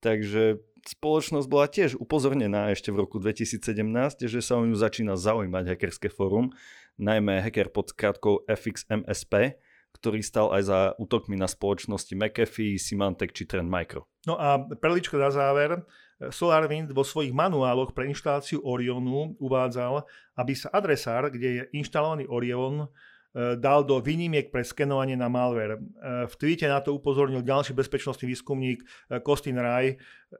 Takže 0.00 0.64
spoločnosť 0.86 1.46
bola 1.50 1.66
tiež 1.68 1.96
upozornená 2.00 2.72
ešte 2.72 2.94
v 2.94 3.04
roku 3.04 3.20
2017, 3.20 4.26
že 4.28 4.40
sa 4.40 4.56
o 4.56 4.64
ňu 4.64 4.76
začína 4.76 5.18
zaujímať 5.18 5.76
hackerské 5.76 6.08
fórum, 6.08 6.52
najmä 7.00 7.40
hacker 7.40 7.72
pod 7.72 7.92
krátkou 7.92 8.44
FXMSP, 8.48 9.60
ktorý 9.96 10.22
stal 10.22 10.54
aj 10.54 10.62
za 10.64 10.78
útokmi 10.96 11.34
na 11.34 11.50
spoločnosti 11.50 12.14
McAfee, 12.14 12.78
Symantec 12.78 13.34
či 13.34 13.44
Trend 13.44 13.66
Micro. 13.66 14.06
No 14.24 14.38
a 14.38 14.60
preličko 14.60 15.18
na 15.18 15.34
záver. 15.34 15.82
SolarWind 16.20 16.92
vo 16.92 17.00
svojich 17.00 17.32
manuáloch 17.32 17.96
pre 17.96 18.04
inštaláciu 18.12 18.60
Orionu 18.60 19.40
uvádzal, 19.40 20.04
aby 20.36 20.52
sa 20.52 20.68
adresár, 20.68 21.32
kde 21.32 21.48
je 21.48 21.62
inštalovaný 21.72 22.28
Orion, 22.28 22.92
dal 23.34 23.86
do 23.86 24.02
výnimiek 24.02 24.50
pre 24.50 24.66
skenovanie 24.66 25.14
na 25.14 25.30
malware. 25.30 25.78
E, 25.78 25.80
v 26.26 26.34
tweete 26.34 26.66
na 26.66 26.82
to 26.82 26.98
upozornil 26.98 27.46
ďalší 27.46 27.78
bezpečnostný 27.78 28.26
výskumník 28.26 28.82
Kostin 29.22 29.54
e, 29.54 29.62
Raj 29.62 29.86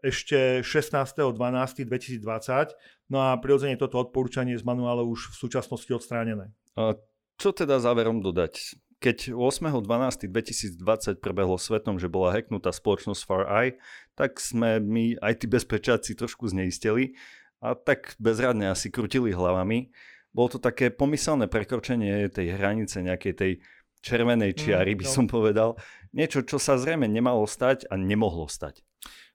ešte 0.03 0.66
16.12.2020. 0.66 2.74
No 3.14 3.22
a 3.22 3.38
prirodzene 3.38 3.79
toto 3.79 4.03
odporúčanie 4.03 4.59
z 4.59 4.66
manuálu 4.66 5.07
už 5.07 5.31
v 5.31 5.37
súčasnosti 5.38 5.87
odstránené. 5.94 6.50
A 6.74 6.98
čo 7.38 7.55
teda 7.55 7.79
záverom 7.79 8.26
dodať? 8.26 8.74
Keď 9.00 9.33
8.12.2020 9.33 11.24
prebehlo 11.24 11.57
svetom, 11.57 11.96
že 11.96 12.11
bola 12.11 12.37
hacknutá 12.37 12.68
spoločnosť 12.74 13.22
FarEye, 13.24 13.81
tak 14.12 14.37
sme 14.42 14.76
my 14.83 15.16
aj 15.24 15.40
tí 15.40 15.46
bezpečáci 15.48 16.12
trošku 16.18 16.53
zneistili 16.53 17.16
a 17.64 17.72
tak 17.72 18.12
bezradne 18.20 18.68
asi 18.68 18.92
krutili 18.92 19.33
hlavami. 19.33 19.88
Bolo 20.30 20.56
to 20.56 20.58
také 20.62 20.94
pomyselné 20.94 21.50
prekročenie 21.50 22.30
tej 22.30 22.54
hranice 22.54 23.02
nejakej 23.02 23.34
tej 23.34 23.52
červenej 24.00 24.56
čiary, 24.56 24.96
mm, 24.96 24.98
by 25.02 25.04
no. 25.06 25.12
som 25.12 25.26
povedal. 25.28 25.70
Niečo, 26.16 26.46
čo 26.46 26.56
sa 26.56 26.80
zrejme 26.80 27.04
nemalo 27.06 27.44
stať 27.44 27.86
a 27.90 27.98
nemohlo 27.98 28.48
stať. 28.48 28.82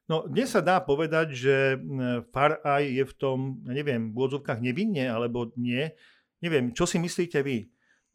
No, 0.06 0.30
dnes 0.30 0.54
sa 0.54 0.62
dá 0.62 0.78
povedať, 0.86 1.34
že 1.34 1.56
FarEye 2.30 3.02
je 3.02 3.04
v 3.10 3.14
tom, 3.18 3.38
neviem, 3.66 4.14
v 4.14 4.16
úvodzovkách 4.16 4.62
nevinne, 4.62 5.10
alebo 5.10 5.50
nie. 5.58 5.90
Neviem, 6.46 6.70
čo 6.78 6.86
si 6.86 7.02
myslíte 7.02 7.42
vy? 7.42 7.66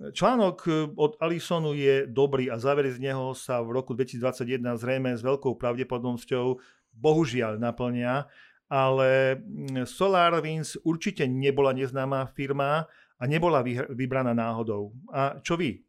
Článok 0.00 0.56
e, 0.64 0.72
od 0.96 1.20
Alisonu 1.20 1.76
je 1.76 2.08
dobrý 2.08 2.48
a 2.48 2.56
záver 2.56 2.88
z 2.88 3.02
neho 3.04 3.36
sa 3.36 3.60
v 3.60 3.76
roku 3.76 3.92
2021 3.92 4.80
zrejme 4.80 5.12
s 5.12 5.20
veľkou 5.20 5.60
pravdepodobnosťou 5.60 6.56
bohužiaľ 6.96 7.60
naplnia, 7.60 8.24
ale 8.70 9.42
SolarWinds 9.83 10.78
určite 10.87 11.26
nebola 11.26 11.74
neznáma 11.74 12.30
firma 12.30 12.87
a 13.18 13.22
nebola 13.26 13.66
vybraná 13.90 14.30
náhodou. 14.30 14.94
A 15.11 15.42
čo 15.42 15.59
vy? 15.59 15.83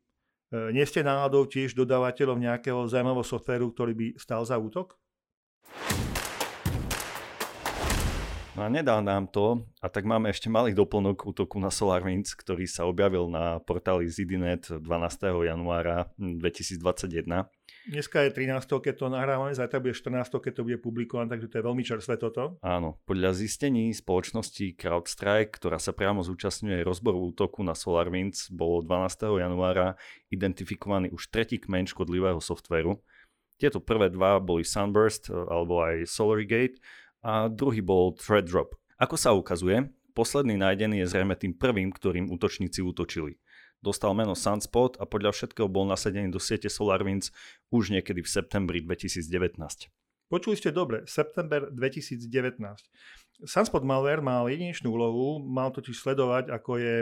E, 0.50 0.74
nie 0.74 0.84
ste 0.84 1.06
náhodou 1.06 1.46
tiež 1.46 1.78
dodávateľom 1.78 2.42
nejakého 2.42 2.90
zaujímavého 2.90 3.24
softvéru, 3.24 3.70
ktorý 3.72 3.94
by 3.94 4.08
stal 4.18 4.42
za 4.42 4.58
útok? 4.58 4.98
No 8.52 8.68
a 8.68 8.68
nedá 8.68 9.00
nám 9.00 9.32
to, 9.32 9.64
a 9.80 9.88
tak 9.88 10.04
máme 10.04 10.28
ešte 10.28 10.52
malý 10.52 10.76
doplnok 10.76 11.24
útoku 11.24 11.56
na 11.56 11.72
SolarWinds, 11.72 12.36
ktorý 12.36 12.68
sa 12.68 12.84
objavil 12.84 13.32
na 13.32 13.64
portáli 13.64 14.12
ZDNet 14.12 14.84
12. 14.84 15.48
januára 15.48 16.12
2021. 16.20 17.48
Dneska 17.90 18.22
je 18.22 18.30
13. 18.30 18.62
keď 18.78 18.94
to 18.94 19.10
nahrávame, 19.10 19.58
zajtra 19.58 19.82
bude 19.82 19.98
14. 19.98 20.30
keď 20.30 20.54
to 20.54 20.62
bude 20.62 20.78
publikované, 20.86 21.34
takže 21.34 21.50
to 21.50 21.58
je 21.58 21.66
veľmi 21.66 21.82
čerstvé 21.82 22.14
toto. 22.22 22.62
Áno, 22.62 23.02
podľa 23.10 23.34
zistení 23.34 23.90
spoločnosti 23.90 24.78
CrowdStrike, 24.78 25.58
ktorá 25.58 25.82
sa 25.82 25.90
priamo 25.90 26.22
zúčastňuje 26.22 26.86
rozboru 26.86 27.34
útoku 27.34 27.66
na 27.66 27.74
SolarWinds, 27.74 28.54
bolo 28.54 28.86
12. 28.86 29.34
januára 29.34 29.98
identifikovaný 30.30 31.10
už 31.10 31.34
tretí 31.34 31.58
kmeň 31.58 31.90
škodlivého 31.90 32.38
softveru. 32.38 33.02
Tieto 33.58 33.82
prvé 33.82 34.14
dva 34.14 34.38
boli 34.38 34.62
Sunburst 34.62 35.34
alebo 35.34 35.82
aj 35.82 36.06
SolarGate 36.06 36.78
a 37.26 37.50
druhý 37.50 37.82
bol 37.82 38.14
thread 38.14 38.46
drop. 38.46 38.78
Ako 39.02 39.18
sa 39.18 39.34
ukazuje, 39.34 39.90
posledný 40.14 40.54
nájdený 40.54 41.02
je 41.02 41.10
zrejme 41.10 41.34
tým 41.34 41.58
prvým, 41.58 41.90
ktorým 41.90 42.30
útočníci 42.30 42.86
útočili. 42.86 43.42
Dostal 43.82 44.14
meno 44.14 44.38
Sunspot 44.38 45.02
a 45.02 45.10
podľa 45.10 45.34
všetkého 45.34 45.66
bol 45.66 45.90
nasadený 45.90 46.30
do 46.30 46.38
siete 46.38 46.70
SolarWinds 46.70 47.34
už 47.74 47.90
niekedy 47.90 48.22
v 48.22 48.30
septembri 48.30 48.78
2019. 48.86 49.58
Počuli 50.30 50.54
ste 50.54 50.70
dobre, 50.70 51.02
september 51.10 51.66
2019. 51.74 52.62
Sunspot 53.42 53.82
malware 53.82 54.22
mal 54.22 54.46
jedinečnú 54.54 54.94
úlohu, 54.94 55.42
mal 55.42 55.74
totiž 55.74 55.98
sledovať, 55.98 56.54
ako 56.54 56.78
je 56.78 56.96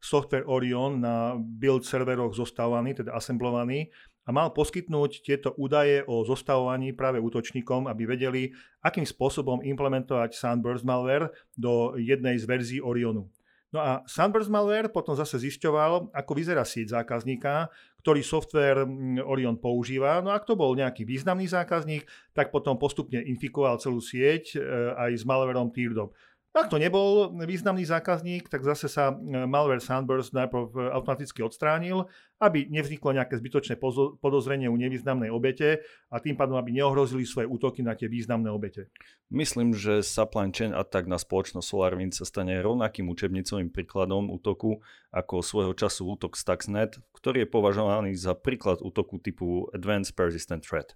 software 0.00 0.48
Orion 0.48 1.04
na 1.04 1.36
build 1.36 1.84
serveroch 1.84 2.32
zostavovaný, 2.32 2.96
teda 2.96 3.12
assemblovaný 3.12 3.92
a 4.24 4.32
mal 4.32 4.56
poskytnúť 4.56 5.20
tieto 5.20 5.52
údaje 5.60 6.00
o 6.08 6.24
zostavovaní 6.24 6.96
práve 6.96 7.20
útočníkom, 7.20 7.92
aby 7.92 8.08
vedeli, 8.08 8.56
akým 8.80 9.04
spôsobom 9.04 9.60
implementovať 9.60 10.32
Sunburst 10.32 10.88
malware 10.88 11.28
do 11.60 11.92
jednej 12.00 12.40
z 12.40 12.48
verzií 12.48 12.80
Orionu. 12.80 13.28
No 13.72 13.80
a 13.80 14.04
Sunburst 14.04 14.52
malware 14.52 14.92
potom 14.92 15.16
zase 15.16 15.40
zisťoval, 15.40 16.12
ako 16.12 16.32
vyzerá 16.36 16.60
sieť 16.60 16.92
zákazníka, 17.00 17.72
ktorý 18.04 18.20
software 18.20 18.84
mm, 18.84 19.24
Orion 19.24 19.56
používa. 19.56 20.20
No 20.20 20.28
a 20.28 20.36
ak 20.36 20.44
to 20.44 20.60
bol 20.60 20.76
nejaký 20.76 21.08
významný 21.08 21.48
zákazník, 21.48 22.04
tak 22.36 22.52
potom 22.52 22.76
postupne 22.76 23.24
infikoval 23.24 23.80
celú 23.80 24.04
sieť 24.04 24.60
e, 24.60 24.92
aj 24.92 25.16
s 25.16 25.24
malwareom 25.24 25.72
Teardrop. 25.72 26.12
Ak 26.52 26.68
to 26.68 26.76
nebol 26.76 27.32
významný 27.32 27.88
zákazník, 27.88 28.52
tak 28.52 28.60
zase 28.60 28.84
sa 28.84 29.08
e, 29.08 29.48
malware 29.48 29.80
Sunburst 29.80 30.36
najprv 30.36 30.68
e, 30.76 30.92
automaticky 30.92 31.40
odstránil, 31.40 32.12
aby 32.44 32.68
nevzniklo 32.68 33.16
nejaké 33.16 33.40
zbytočné 33.40 33.80
podozrenie 34.20 34.68
u 34.68 34.76
nevýznamnej 34.76 35.32
obete 35.32 35.80
a 36.12 36.20
tým 36.20 36.36
pádom, 36.36 36.60
aby 36.60 36.76
neohrozili 36.76 37.24
svoje 37.24 37.48
útoky 37.48 37.80
na 37.80 37.96
tie 37.96 38.04
významné 38.04 38.52
obete. 38.52 38.92
Myslím, 39.32 39.72
že 39.72 40.04
supply 40.04 40.52
chain 40.52 40.76
attack 40.76 41.08
na 41.08 41.16
spoločnosť 41.16 41.64
SolarWinds 41.64 42.20
sa 42.20 42.28
stane 42.28 42.60
rovnakým 42.60 43.08
učebnicovým 43.08 43.72
príkladom 43.72 44.28
útoku 44.28 44.84
ako 45.08 45.40
svojho 45.40 45.72
času 45.72 46.04
útok 46.04 46.36
Stuxnet, 46.36 47.00
ktorý 47.16 47.48
je 47.48 47.48
považovaný 47.48 48.12
za 48.12 48.36
príklad 48.36 48.84
útoku 48.84 49.16
typu 49.24 49.72
Advanced 49.72 50.12
Persistent 50.12 50.68
Threat. 50.68 50.92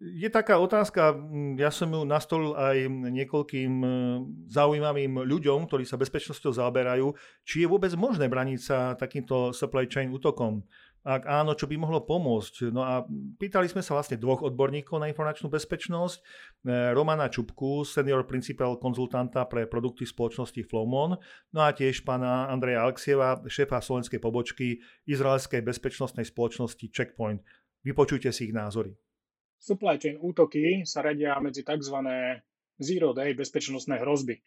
Je 0.00 0.32
taká 0.32 0.56
otázka, 0.56 1.12
ja 1.60 1.68
som 1.68 1.92
ju 1.92 2.08
nastolil 2.08 2.56
aj 2.56 2.88
niekoľkým 2.88 3.72
e, 3.84 3.88
zaujímavým 4.48 5.28
ľuďom, 5.28 5.68
ktorí 5.68 5.84
sa 5.84 6.00
bezpečnosťou 6.00 6.56
zaoberajú, 6.56 7.12
či 7.44 7.60
je 7.60 7.68
vôbec 7.68 7.92
možné 8.00 8.24
braniť 8.32 8.60
sa 8.64 8.96
takýmto 8.96 9.52
supply 9.52 9.84
chain 9.84 10.08
útokom. 10.08 10.64
Ak 11.04 11.28
áno, 11.28 11.52
čo 11.52 11.68
by 11.68 11.76
mohlo 11.76 12.00
pomôcť? 12.00 12.72
No 12.72 12.80
a 12.80 13.04
pýtali 13.36 13.68
sme 13.68 13.84
sa 13.84 13.92
vlastne 13.92 14.16
dvoch 14.16 14.40
odborníkov 14.40 15.04
na 15.04 15.12
informačnú 15.12 15.52
bezpečnosť. 15.52 16.16
E, 16.16 16.20
Romana 16.96 17.28
Čupku, 17.28 17.84
senior 17.84 18.24
principal 18.24 18.80
konzultanta 18.80 19.44
pre 19.44 19.68
produkty 19.68 20.08
spoločnosti 20.08 20.64
Flowmon, 20.64 21.20
no 21.52 21.60
a 21.60 21.76
tiež 21.76 22.08
pána 22.08 22.48
Andreja 22.48 22.88
Alexieva, 22.88 23.36
šéfa 23.44 23.84
slovenskej 23.84 24.16
pobočky 24.16 24.80
izraelskej 25.04 25.60
bezpečnostnej 25.60 26.24
spoločnosti 26.24 26.88
Checkpoint. 26.88 27.44
Vypočujte 27.84 28.32
si 28.32 28.48
ich 28.48 28.56
názory. 28.56 28.96
Supply 29.60 30.00
chain 30.00 30.16
útoky 30.16 30.88
sa 30.88 31.04
radia 31.04 31.36
medzi 31.36 31.60
tzv. 31.60 32.00
zero 32.80 33.12
day 33.12 33.36
bezpečnostné 33.36 34.00
hrozby. 34.00 34.40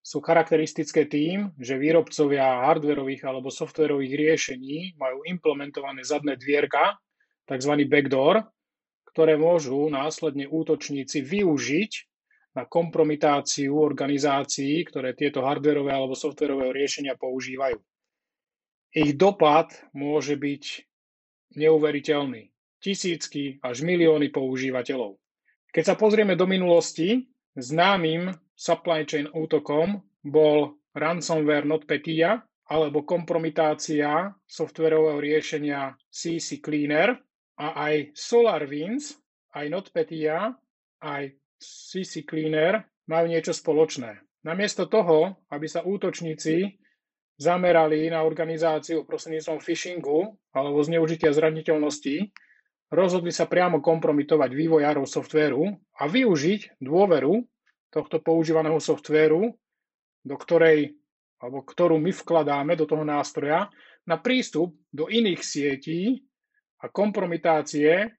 Sú 0.00 0.24
charakteristické 0.24 1.04
tým, 1.04 1.52
že 1.60 1.76
výrobcovia 1.76 2.64
hardwareových 2.64 3.28
alebo 3.28 3.52
softwarových 3.52 4.16
riešení 4.16 4.96
majú 4.96 5.20
implementované 5.28 6.00
zadné 6.00 6.40
dvierka, 6.40 6.96
tzv. 7.44 7.84
backdoor, 7.84 8.40
ktoré 9.12 9.36
môžu 9.36 9.84
následne 9.92 10.48
útočníci 10.48 11.20
využiť 11.20 11.92
na 12.56 12.64
kompromitáciu 12.64 13.76
organizácií, 13.76 14.80
ktoré 14.88 15.12
tieto 15.12 15.44
hardwareové 15.44 15.92
alebo 15.92 16.16
softwarové 16.16 16.72
riešenia 16.72 17.20
používajú. 17.20 17.76
Ich 18.96 19.12
dopad 19.12 19.76
môže 19.92 20.40
byť 20.40 20.88
neuveriteľný 21.52 22.53
tisícky 22.84 23.56
až 23.64 23.80
milióny 23.80 24.28
používateľov. 24.28 25.16
Keď 25.72 25.84
sa 25.88 25.94
pozrieme 25.96 26.36
do 26.36 26.44
minulosti, 26.44 27.24
známym 27.56 28.36
supply 28.52 29.08
chain 29.08 29.32
útokom 29.32 30.04
bol 30.20 30.76
ransomware 30.92 31.64
NotPetya 31.64 32.44
alebo 32.68 33.08
kompromitácia 33.08 34.32
softverového 34.44 35.18
riešenia 35.20 35.96
CC 36.12 36.60
Cleaner 36.60 37.16
a 37.56 37.66
aj 37.88 38.12
SolarWinds, 38.12 39.16
aj 39.56 39.66
NotPetya, 39.72 40.52
aj 41.00 41.22
CC 41.60 42.24
Cleaner 42.28 42.84
majú 43.08 43.26
niečo 43.32 43.52
spoločné. 43.56 44.20
Namiesto 44.44 44.88
toho, 44.88 45.44
aby 45.48 45.64
sa 45.64 45.84
útočníci 45.84 46.76
zamerali 47.40 48.06
na 48.12 48.22
organizáciu 48.22 49.02
prostredníctvom 49.08 49.58
phishingu 49.58 50.38
alebo 50.54 50.78
zneužitia 50.84 51.34
zraniteľnosti, 51.34 52.30
rozhodli 52.94 53.34
sa 53.34 53.50
priamo 53.50 53.82
kompromitovať 53.82 54.50
vývojárov 54.54 55.04
softvéru 55.04 55.62
a 55.98 56.02
využiť 56.06 56.78
dôveru 56.78 57.42
tohto 57.90 58.22
používaného 58.22 58.78
softvéru, 58.78 59.50
do 60.24 60.36
ktorej, 60.38 60.96
alebo 61.38 61.62
ktorú 61.62 62.00
my 62.00 62.10
vkladáme 62.10 62.74
do 62.74 62.86
toho 62.88 63.02
nástroja, 63.02 63.68
na 64.06 64.16
prístup 64.18 64.74
do 64.90 65.10
iných 65.10 65.40
sietí 65.42 66.22
a 66.80 66.88
kompromitácie 66.88 68.14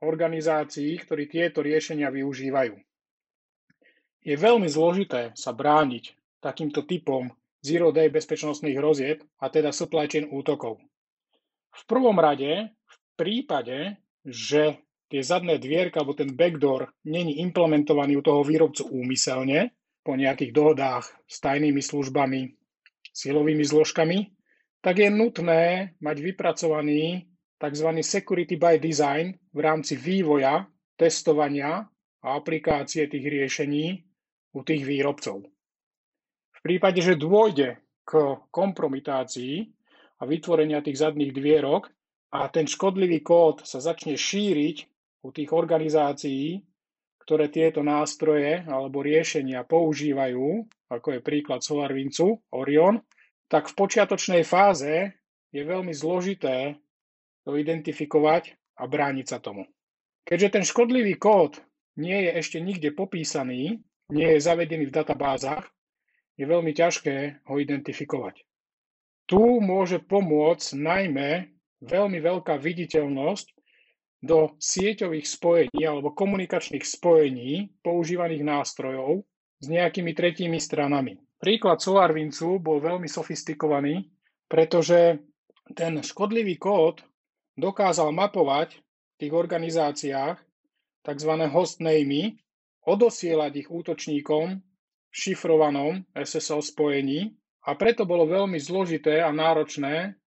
organizácií, 0.00 0.96
ktorí 0.96 1.28
tieto 1.28 1.60
riešenia 1.60 2.08
využívajú. 2.08 2.74
Je 4.20 4.36
veľmi 4.36 4.68
zložité 4.68 5.32
sa 5.36 5.52
brániť 5.52 6.16
takýmto 6.40 6.84
typom 6.88 7.28
zero-day 7.60 8.08
bezpečnostných 8.08 8.76
hrozieb, 8.80 9.20
a 9.40 9.52
teda 9.52 9.72
supply 9.72 10.08
chain 10.08 10.28
útokov. 10.32 10.80
V 11.70 11.82
prvom 11.84 12.16
rade 12.16 12.72
prípade, 13.20 14.00
že 14.24 14.80
tie 15.12 15.20
zadné 15.20 15.60
dvierka 15.60 16.00
alebo 16.00 16.16
ten 16.16 16.32
backdoor 16.32 16.88
není 17.04 17.44
implementovaný 17.44 18.16
u 18.16 18.24
toho 18.24 18.40
výrobcu 18.40 18.88
úmyselne 18.88 19.76
po 20.00 20.16
nejakých 20.16 20.56
dohodách 20.56 21.04
s 21.28 21.36
tajnými 21.44 21.84
službami, 21.84 22.56
silovými 23.12 23.60
zložkami, 23.60 24.32
tak 24.80 25.04
je 25.04 25.12
nutné 25.12 25.92
mať 26.00 26.16
vypracovaný 26.24 27.28
tzv. 27.60 27.88
security 28.00 28.56
by 28.56 28.80
design 28.80 29.36
v 29.52 29.60
rámci 29.60 30.00
vývoja, 30.00 30.64
testovania 30.96 31.84
a 32.24 32.26
aplikácie 32.40 33.04
tých 33.04 33.26
riešení 33.28 34.00
u 34.56 34.60
tých 34.64 34.88
výrobcov. 34.88 35.44
V 36.56 36.60
prípade, 36.64 37.04
že 37.04 37.20
dôjde 37.20 37.76
k 38.08 38.40
kompromitácii 38.48 39.68
a 40.20 40.22
vytvorenia 40.24 40.80
tých 40.80 41.00
zadných 41.00 41.32
dvierok, 41.32 41.88
a 42.30 42.46
ten 42.48 42.66
škodlivý 42.66 43.20
kód 43.26 43.66
sa 43.66 43.82
začne 43.82 44.14
šíriť 44.14 44.76
u 45.26 45.28
tých 45.34 45.50
organizácií, 45.50 46.62
ktoré 47.26 47.50
tieto 47.50 47.82
nástroje 47.82 48.66
alebo 48.66 49.02
riešenia 49.02 49.66
používajú, 49.66 50.66
ako 50.90 51.08
je 51.14 51.20
príklad 51.20 51.62
SolarWindsu, 51.62 52.54
Orion, 52.54 53.02
tak 53.50 53.70
v 53.70 53.76
počiatočnej 53.76 54.42
fáze 54.46 55.14
je 55.50 55.62
veľmi 55.62 55.90
zložité 55.90 56.78
to 57.42 57.58
identifikovať 57.58 58.54
a 58.78 58.86
brániť 58.86 59.26
sa 59.26 59.38
tomu. 59.42 59.66
Keďže 60.22 60.48
ten 60.54 60.64
škodlivý 60.64 61.18
kód 61.18 61.58
nie 61.98 62.30
je 62.30 62.30
ešte 62.38 62.58
nikde 62.62 62.94
popísaný, 62.94 63.82
nie 64.10 64.28
je 64.34 64.40
zavedený 64.42 64.86
v 64.90 64.94
databázach, 64.94 65.66
je 66.38 66.46
veľmi 66.46 66.72
ťažké 66.72 67.46
ho 67.46 67.54
identifikovať. 67.58 68.46
Tu 69.26 69.42
môže 69.62 70.02
pomôcť 70.02 70.66
najmä 70.78 71.30
veľmi 71.80 72.18
veľká 72.20 72.60
viditeľnosť 72.60 73.46
do 74.20 74.52
sieťových 74.60 75.24
spojení 75.24 75.80
alebo 75.80 76.12
komunikačných 76.12 76.84
spojení 76.84 77.72
používaných 77.80 78.44
nástrojov 78.44 79.24
s 79.60 79.66
nejakými 79.68 80.12
tretími 80.12 80.60
stranami. 80.60 81.16
Príklad 81.40 81.80
SolarWindsu 81.80 82.60
bol 82.60 82.84
veľmi 82.84 83.08
sofistikovaný, 83.08 84.12
pretože 84.44 85.24
ten 85.72 86.04
škodlivý 86.04 86.60
kód 86.60 87.00
dokázal 87.56 88.12
mapovať 88.12 88.76
v 88.76 89.14
tých 89.16 89.32
organizáciách 89.32 90.36
tzv. 91.00 91.32
hostnamy, 91.48 92.36
odosielať 92.84 93.52
ich 93.56 93.68
útočníkom 93.72 94.46
v 94.60 95.14
šifrovanom 95.16 96.04
SSL 96.12 96.60
spojení 96.60 97.32
a 97.64 97.72
preto 97.72 98.04
bolo 98.04 98.28
veľmi 98.28 98.60
zložité 98.60 99.24
a 99.24 99.32
náročné 99.32 100.19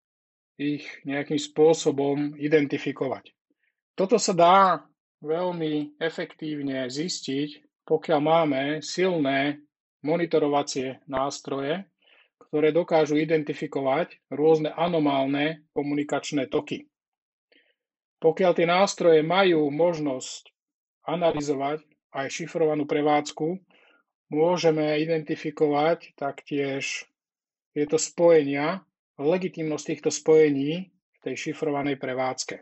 ich 0.58 0.86
nejakým 1.06 1.40
spôsobom 1.40 2.38
identifikovať. 2.38 3.34
Toto 3.94 4.18
sa 4.18 4.34
dá 4.34 4.58
veľmi 5.22 5.98
efektívne 5.98 6.86
zistiť, 6.90 7.84
pokiaľ 7.86 8.20
máme 8.20 8.62
silné 8.82 9.64
monitorovacie 10.04 11.00
nástroje, 11.08 11.88
ktoré 12.38 12.70
dokážu 12.70 13.18
identifikovať 13.18 14.20
rôzne 14.30 14.70
anomálne 14.76 15.66
komunikačné 15.74 16.52
toky. 16.52 16.86
Pokiaľ 18.22 18.52
tie 18.56 18.68
nástroje 18.68 19.20
majú 19.26 19.68
možnosť 19.74 20.54
analyzovať 21.04 21.84
aj 22.14 22.28
šifrovanú 22.30 22.88
prevádzku, 22.88 23.60
môžeme 24.32 24.96
identifikovať 25.02 26.16
taktiež 26.16 27.10
tieto 27.74 27.98
spojenia 27.98 28.86
legitimnosť 29.18 29.86
týchto 29.86 30.10
spojení 30.10 30.90
v 30.90 31.18
tej 31.22 31.36
šifrovanej 31.50 31.98
prevádzke. 31.98 32.62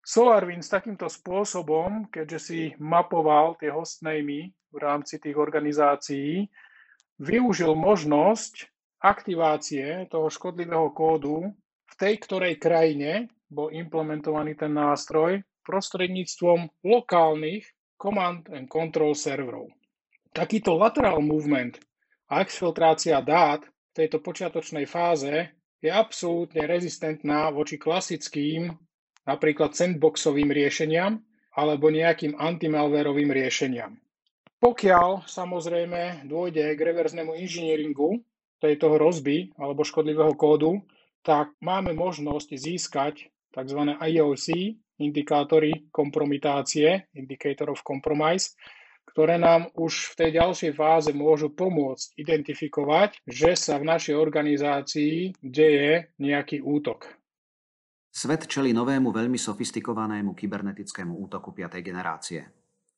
SolarWinds 0.00 0.72
takýmto 0.72 1.12
spôsobom, 1.12 2.08
keďže 2.08 2.38
si 2.40 2.60
mapoval 2.80 3.60
tie 3.60 3.68
hostnamy 3.68 4.52
v 4.72 4.76
rámci 4.80 5.20
tých 5.20 5.36
organizácií 5.36 6.48
využil 7.20 7.76
možnosť 7.76 8.72
aktivácie 9.04 10.08
toho 10.08 10.32
škodlivého 10.32 10.88
kódu 10.96 11.52
v 11.90 11.94
tej 11.98 12.14
ktorej 12.22 12.54
krajine 12.56 13.28
bol 13.50 13.74
implementovaný 13.74 14.54
ten 14.54 14.70
nástroj 14.70 15.42
prostredníctvom 15.66 16.86
lokálnych 16.86 17.66
command 17.98 18.46
and 18.54 18.70
control 18.70 19.12
serverov. 19.12 19.68
Takýto 20.30 20.78
lateral 20.78 21.18
movement 21.20 21.82
a 22.30 22.40
exfiltrácia 22.40 23.18
dát 23.20 23.66
v 23.66 23.92
tejto 23.92 24.22
počiatočnej 24.22 24.86
fáze 24.86 25.50
je 25.80 25.90
absolútne 25.92 26.64
rezistentná 26.68 27.48
voči 27.52 27.80
klasickým, 27.80 28.72
napríklad 29.24 29.72
sandboxovým 29.72 30.52
riešeniam 30.52 31.20
alebo 31.56 31.90
nejakým 31.90 32.36
antimalverovým 32.36 33.32
riešeniam. 33.32 33.96
Pokiaľ 34.60 35.24
samozrejme 35.24 36.28
dôjde 36.28 36.76
k 36.76 36.80
reverznému 36.80 37.32
inžinieringu 37.32 38.20
tejto 38.60 39.00
hrozby 39.00 39.56
alebo 39.56 39.82
škodlivého 39.88 40.36
kódu, 40.36 40.84
tak 41.24 41.56
máme 41.64 41.96
možnosť 41.96 42.48
získať 42.60 43.32
tzv. 43.56 43.80
IOC, 43.96 44.46
indikátory 45.00 45.88
kompromitácie, 45.88 47.08
Indicator 47.16 47.72
of 47.72 47.80
Compromise, 47.80 48.52
ktoré 49.08 49.40
nám 49.40 49.70
už 49.74 50.14
v 50.14 50.16
tej 50.16 50.30
ďalšej 50.38 50.72
fáze 50.76 51.10
môžu 51.10 51.50
pomôcť 51.50 52.14
identifikovať, 52.20 53.22
že 53.26 53.58
sa 53.58 53.80
v 53.80 53.88
našej 53.90 54.14
organizácii 54.14 55.34
deje 55.42 56.14
nejaký 56.22 56.62
útok. 56.62 57.10
Svet 58.10 58.50
čeli 58.50 58.74
novému 58.74 59.14
veľmi 59.14 59.38
sofistikovanému 59.38 60.34
kybernetickému 60.34 61.14
útoku 61.14 61.54
5. 61.54 61.78
generácie. 61.78 62.42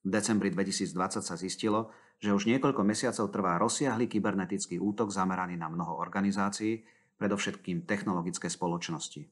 V 0.02 0.08
decembri 0.08 0.48
2020 0.48 1.20
sa 1.20 1.36
zistilo, 1.36 1.92
že 2.16 2.32
už 2.32 2.48
niekoľko 2.48 2.82
mesiacov 2.82 3.28
trvá 3.28 3.60
rozsiahly 3.60 4.08
kybernetický 4.08 4.80
útok 4.80 5.12
zameraný 5.12 5.60
na 5.60 5.68
mnoho 5.68 6.00
organizácií, 6.00 6.82
predovšetkým 7.20 7.86
technologické 7.86 8.50
spoločnosti. 8.50 9.26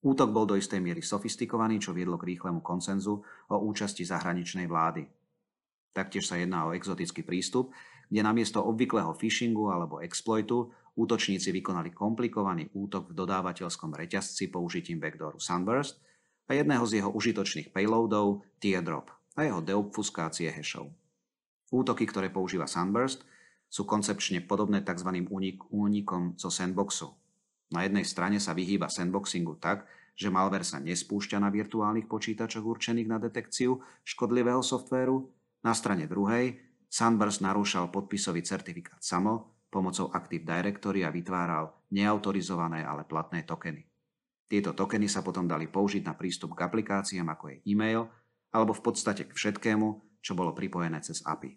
Útok 0.00 0.32
bol 0.32 0.48
do 0.48 0.56
istej 0.56 0.80
miery 0.80 1.04
sofistikovaný, 1.04 1.76
čo 1.76 1.92
viedlo 1.92 2.16
k 2.16 2.32
rýchlemu 2.32 2.64
koncenzu 2.64 3.20
o 3.52 3.56
účasti 3.60 4.00
zahraničnej 4.08 4.64
vlády. 4.64 5.04
Taktiež 5.90 6.30
sa 6.30 6.38
jedná 6.38 6.66
o 6.66 6.74
exotický 6.74 7.26
prístup, 7.26 7.74
kde 8.10 8.22
namiesto 8.22 8.62
obvyklého 8.62 9.14
phishingu 9.14 9.70
alebo 9.70 10.02
exploitu 10.02 10.70
útočníci 10.98 11.54
vykonali 11.54 11.94
komplikovaný 11.94 12.70
útok 12.74 13.10
v 13.10 13.16
dodávateľskom 13.16 13.94
reťazci 13.94 14.50
použitím 14.50 14.98
backdooru 14.98 15.38
Sunburst 15.38 16.02
a 16.50 16.58
jedného 16.58 16.82
z 16.86 17.02
jeho 17.02 17.10
užitočných 17.14 17.70
payloadov 17.70 18.42
Teardrop 18.58 19.10
a 19.38 19.46
jeho 19.46 19.62
deobfuskácie 19.62 20.50
hashov. 20.50 20.90
Útoky, 21.70 22.02
ktoré 22.10 22.34
používa 22.34 22.66
Sunburst, 22.66 23.22
sú 23.70 23.86
koncepčne 23.86 24.42
podobné 24.42 24.82
tzv. 24.82 25.22
únikom 25.70 26.34
zo 26.34 26.50
sandboxu. 26.50 27.14
Na 27.70 27.86
jednej 27.86 28.02
strane 28.02 28.42
sa 28.42 28.50
vyhýba 28.50 28.90
sandboxingu 28.90 29.62
tak, 29.62 29.86
že 30.18 30.26
malware 30.26 30.66
sa 30.66 30.82
nespúšťa 30.82 31.38
na 31.38 31.54
virtuálnych 31.54 32.10
počítačoch 32.10 32.66
určených 32.66 33.06
na 33.06 33.22
detekciu 33.22 33.78
škodlivého 34.02 34.58
softvéru, 34.58 35.30
na 35.60 35.72
strane 35.76 36.08
druhej 36.08 36.56
Sunburst 36.90 37.44
narúšal 37.44 37.92
podpisový 37.94 38.42
certifikát 38.42 38.98
samo 38.98 39.62
pomocou 39.70 40.10
Active 40.10 40.42
Directory 40.42 41.06
a 41.06 41.14
vytváral 41.14 41.86
neautorizované, 41.94 42.82
ale 42.82 43.06
platné 43.06 43.46
tokeny. 43.46 43.86
Tieto 44.50 44.74
tokeny 44.74 45.06
sa 45.06 45.22
potom 45.22 45.46
dali 45.46 45.70
použiť 45.70 46.02
na 46.02 46.18
prístup 46.18 46.58
k 46.58 46.66
aplikáciám 46.66 47.30
ako 47.30 47.54
je 47.54 47.56
e-mail 47.70 48.10
alebo 48.50 48.74
v 48.74 48.82
podstate 48.82 49.30
k 49.30 49.32
všetkému, 49.32 50.18
čo 50.18 50.34
bolo 50.34 50.50
pripojené 50.50 50.98
cez 51.06 51.22
API. 51.22 51.54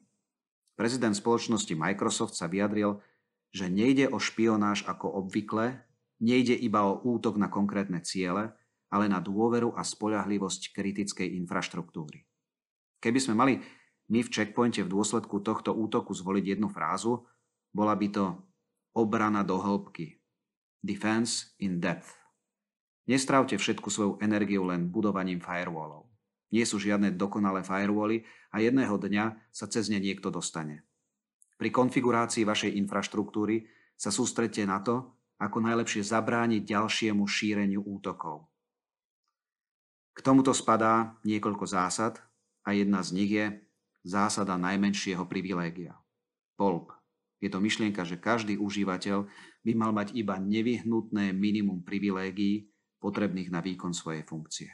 Prezident 0.77 1.17
spoločnosti 1.17 1.73
Microsoft 1.73 2.37
sa 2.37 2.45
vyjadril, 2.45 3.01
že 3.49 3.69
nejde 3.69 4.09
o 4.13 4.21
špionáž 4.21 4.85
ako 4.85 5.09
obvykle, 5.25 5.81
nejde 6.21 6.53
iba 6.53 6.85
o 6.85 7.01
útok 7.01 7.41
na 7.41 7.49
konkrétne 7.49 8.01
ciele, 8.05 8.53
ale 8.93 9.09
na 9.09 9.17
dôveru 9.17 9.73
a 9.73 9.81
spoľahlivosť 9.81 10.69
kritickej 10.69 11.33
infraštruktúry. 11.41 12.29
Keby 13.01 13.19
sme 13.21 13.33
mali 13.33 13.53
my 14.11 14.19
v 14.23 14.31
checkpointe 14.31 14.83
v 14.83 14.91
dôsledku 14.91 15.39
tohto 15.39 15.71
útoku 15.71 16.11
zvoliť 16.11 16.57
jednu 16.57 16.67
frázu, 16.67 17.23
bola 17.71 17.95
by 17.95 18.07
to 18.11 18.25
obrana 18.93 19.41
do 19.41 19.57
hĺbky. 19.57 20.19
Defense 20.83 21.55
in 21.63 21.79
depth. 21.79 22.11
Nestrávte 23.07 23.55
všetku 23.55 23.87
svoju 23.87 24.13
energiu 24.19 24.63
len 24.67 24.91
budovaním 24.91 25.39
firewallov. 25.39 26.07
Nie 26.53 26.67
sú 26.67 26.77
žiadne 26.77 27.15
dokonalé 27.15 27.65
firewally 27.65 28.27
a 28.53 28.61
jedného 28.61 28.95
dňa 28.99 29.49
sa 29.49 29.65
cez 29.65 29.89
ne 29.89 29.97
niekto 29.97 30.29
dostane. 30.29 30.85
Pri 31.57 31.71
konfigurácii 31.71 32.43
vašej 32.43 32.75
infraštruktúry 32.83 33.65
sa 33.95 34.11
sústredte 34.11 34.61
na 34.67 34.83
to, 34.83 35.15
ako 35.39 35.63
najlepšie 35.63 36.03
zabrániť 36.03 36.61
ďalšiemu 36.63 37.23
šíreniu 37.25 37.81
útokov. 37.83 38.47
K 40.13 40.19
tomuto 40.21 40.53
spadá 40.53 41.17
niekoľko 41.25 41.65
zásad 41.65 42.21
a 42.63 42.75
jedna 42.77 43.01
z 43.01 43.09
nich 43.17 43.31
je 43.33 43.62
zásada 44.03 44.59
najmenšieho 44.59 45.23
privilégia. 45.25 45.95
POLP. 46.59 46.91
Je 47.43 47.51
to 47.51 47.59
myšlienka, 47.59 48.07
že 48.07 48.19
každý 48.19 48.55
užívateľ 48.55 49.27
by 49.63 49.71
mal 49.75 49.91
mať 49.91 50.15
iba 50.15 50.39
nevyhnutné 50.39 51.35
minimum 51.35 51.83
privilégií 51.83 52.71
potrebných 53.03 53.51
na 53.51 53.59
výkon 53.59 53.91
svojej 53.91 54.23
funkcie. 54.23 54.71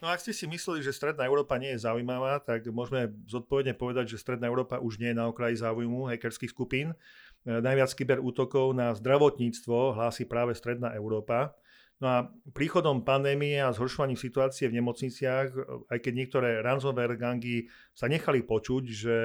No 0.00 0.08
ak 0.08 0.24
ste 0.24 0.32
si 0.32 0.48
mysleli, 0.48 0.80
že 0.80 0.96
Stredná 0.96 1.28
Európa 1.28 1.60
nie 1.60 1.76
je 1.76 1.84
zaujímavá, 1.84 2.40
tak 2.40 2.64
môžeme 2.72 3.12
zodpovedne 3.28 3.76
povedať, 3.76 4.16
že 4.16 4.18
Stredná 4.18 4.48
Európa 4.48 4.80
už 4.80 4.96
nie 4.96 5.12
je 5.12 5.20
na 5.20 5.28
okraji 5.28 5.60
záujmu 5.60 6.08
hackerských 6.08 6.56
skupín. 6.56 6.96
E, 7.44 7.60
najviac 7.60 7.92
kyberútokov 7.92 8.72
na 8.72 8.96
zdravotníctvo 8.96 10.00
hlási 10.00 10.24
práve 10.24 10.56
Stredná 10.56 10.96
Európa. 10.96 11.52
No 12.00 12.06
a 12.08 12.18
príchodom 12.56 13.04
pandémie 13.04 13.60
a 13.60 13.76
zhoršovaním 13.76 14.16
situácie 14.16 14.72
v 14.72 14.80
nemocniciach, 14.80 15.52
aj 15.92 15.98
keď 16.00 16.12
niektoré 16.16 16.48
ransomware 16.64 17.12
gangy 17.20 17.68
sa 17.92 18.08
nechali 18.08 18.40
počuť, 18.40 18.82
že 18.88 19.16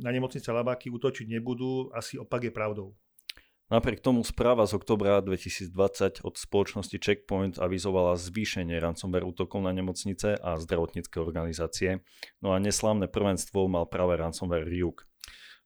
na 0.00 0.08
nemocnice 0.08 0.48
labáky 0.48 0.88
útočiť 0.88 1.28
nebudú, 1.28 1.92
asi 1.92 2.16
opak 2.16 2.48
je 2.48 2.52
pravdou. 2.56 2.96
Napriek 3.66 3.98
tomu 3.98 4.22
správa 4.22 4.62
z 4.62 4.78
oktobra 4.78 5.18
2020 5.20 6.22
od 6.22 6.34
spoločnosti 6.38 6.96
Checkpoint 7.02 7.58
avizovala 7.58 8.14
zvýšenie 8.14 8.78
ransomware 8.78 9.26
útokov 9.26 9.58
na 9.58 9.74
nemocnice 9.74 10.38
a 10.38 10.54
zdravotnícke 10.56 11.18
organizácie, 11.18 12.00
no 12.38 12.54
a 12.54 12.62
neslávne 12.62 13.10
prvenstvo 13.10 13.66
mal 13.66 13.90
práve 13.90 14.16
ransomware 14.22 14.64
Ryuk. 14.64 15.04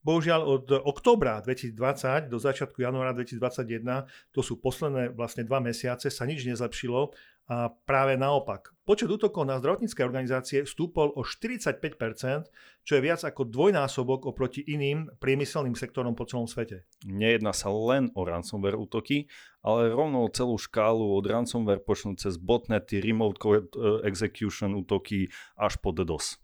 Bohužiaľ 0.00 0.40
od 0.48 0.66
oktobra 0.80 1.44
2020 1.44 2.32
do 2.32 2.40
začiatku 2.40 2.80
januára 2.80 3.12
2021, 3.12 4.08
to 4.32 4.40
sú 4.40 4.56
posledné 4.56 5.12
vlastne 5.12 5.44
dva 5.44 5.60
mesiace, 5.60 6.08
sa 6.08 6.24
nič 6.24 6.48
nezlepšilo 6.48 7.12
a 7.50 7.66
práve 7.68 8.14
naopak. 8.14 8.70
Počet 8.86 9.10
útokov 9.10 9.42
na 9.42 9.58
zdravotnícke 9.58 10.06
organizácie 10.06 10.62
stúpol 10.62 11.10
o 11.18 11.26
45%, 11.26 12.46
čo 12.86 12.92
je 12.94 13.02
viac 13.02 13.26
ako 13.26 13.42
dvojnásobok 13.50 14.30
oproti 14.30 14.62
iným 14.62 15.10
priemyselným 15.18 15.74
sektorom 15.74 16.14
po 16.14 16.30
celom 16.30 16.46
svete. 16.46 16.86
Nejedná 17.04 17.50
sa 17.50 17.68
len 17.74 18.14
o 18.14 18.22
ransomware 18.22 18.78
útoky, 18.78 19.26
ale 19.66 19.90
rovno 19.90 20.30
celú 20.30 20.56
škálu 20.56 21.10
od 21.12 21.26
ransomware 21.26 21.82
počnú 21.82 22.14
cez 22.14 22.38
botnety, 22.38 23.02
remote 23.02 23.36
eh, 23.42 23.58
execution 24.06 24.78
útoky 24.78 25.28
až 25.58 25.76
po 25.82 25.90
DDoS. 25.90 26.38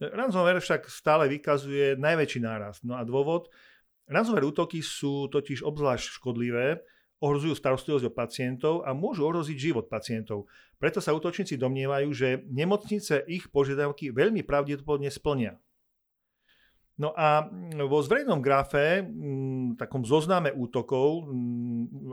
Ransomware 0.00 0.64
však 0.64 0.88
stále 0.88 1.28
vykazuje 1.28 2.00
najväčší 2.00 2.40
nárast. 2.40 2.80
No 2.88 2.96
a 2.96 3.04
dôvod? 3.04 3.52
Ransomware 4.08 4.48
útoky 4.48 4.80
sú 4.80 5.28
totiž 5.28 5.60
obzvlášť 5.60 6.18
škodlivé, 6.18 6.80
ohrozujú 7.20 7.52
starostlivosť 7.52 8.08
o 8.08 8.16
pacientov 8.16 8.74
a 8.88 8.96
môžu 8.96 9.28
ohroziť 9.28 9.56
život 9.60 9.86
pacientov. 9.92 10.48
Preto 10.80 11.04
sa 11.04 11.12
útočníci 11.12 11.60
domnievajú, 11.60 12.08
že 12.16 12.28
nemocnice 12.48 13.28
ich 13.28 13.52
požiadavky 13.52 14.08
veľmi 14.08 14.40
pravdepodobne 14.40 15.12
splnia. 15.12 15.60
No 17.00 17.16
a 17.16 17.48
vo 17.80 18.04
zverejnom 18.04 18.44
grafe, 18.44 19.04
takom 19.80 20.04
zozname 20.04 20.52
útokov, 20.52 21.28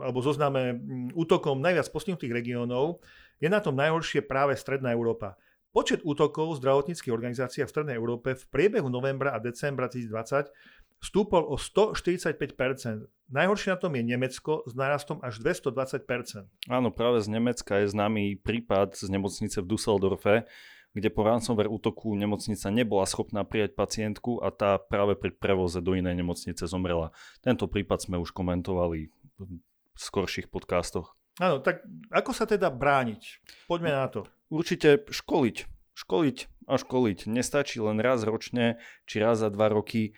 alebo 0.00 0.24
zozname 0.24 0.80
útokom 1.12 1.60
najviac 1.60 1.92
postihnutých 1.92 2.32
regiónov, 2.32 3.04
je 3.36 3.52
na 3.52 3.60
tom 3.60 3.76
najhoršie 3.76 4.24
práve 4.24 4.56
Stredná 4.56 4.92
Európa. 4.92 5.36
Počet 5.78 6.02
útokov 6.02 6.58
zdravotníckých 6.58 7.14
organizáciách 7.14 7.70
v 7.70 7.74
Strednej 7.78 7.94
Európe 7.94 8.34
v 8.34 8.44
priebehu 8.50 8.90
novembra 8.90 9.30
a 9.30 9.38
decembra 9.38 9.86
2020 9.86 10.50
stúpol 10.98 11.46
o 11.46 11.54
145%. 11.54 13.06
Najhoršie 13.30 13.70
na 13.70 13.78
tom 13.78 13.94
je 13.94 14.02
Nemecko 14.02 14.66
s 14.66 14.74
nárastom 14.74 15.22
až 15.22 15.38
220%. 15.38 16.50
Áno, 16.66 16.90
práve 16.90 17.22
z 17.22 17.30
Nemecka 17.30 17.78
je 17.78 17.94
známy 17.94 18.42
prípad 18.42 18.98
z 18.98 19.06
nemocnice 19.06 19.62
v 19.62 19.70
Düsseldorfe, 19.70 20.50
kde 20.98 21.14
po 21.14 21.22
ransomware 21.22 21.70
útoku 21.70 22.10
nemocnica 22.18 22.74
nebola 22.74 23.06
schopná 23.06 23.46
prijať 23.46 23.78
pacientku 23.78 24.42
a 24.42 24.50
tá 24.50 24.82
práve 24.82 25.14
pri 25.14 25.30
prevoze 25.30 25.78
do 25.78 25.94
inej 25.94 26.18
nemocnice 26.18 26.66
zomrela. 26.66 27.14
Tento 27.38 27.70
prípad 27.70 28.02
sme 28.02 28.18
už 28.18 28.34
komentovali 28.34 29.14
v 29.38 29.94
skorších 29.94 30.50
podcastoch. 30.50 31.14
Áno, 31.38 31.62
tak 31.62 31.86
ako 32.10 32.34
sa 32.34 32.50
teda 32.50 32.66
brániť? 32.66 33.22
Poďme 33.70 33.94
na 33.94 34.10
to. 34.10 34.26
Určite 34.48 35.04
školiť. 35.08 35.56
Školiť 35.92 36.38
a 36.68 36.74
školiť. 36.76 37.18
Nestačí 37.28 37.80
len 37.80 38.00
raz 38.00 38.24
ročne, 38.24 38.80
či 39.04 39.20
raz 39.20 39.40
za 39.44 39.52
dva 39.52 39.68
roky. 39.68 40.16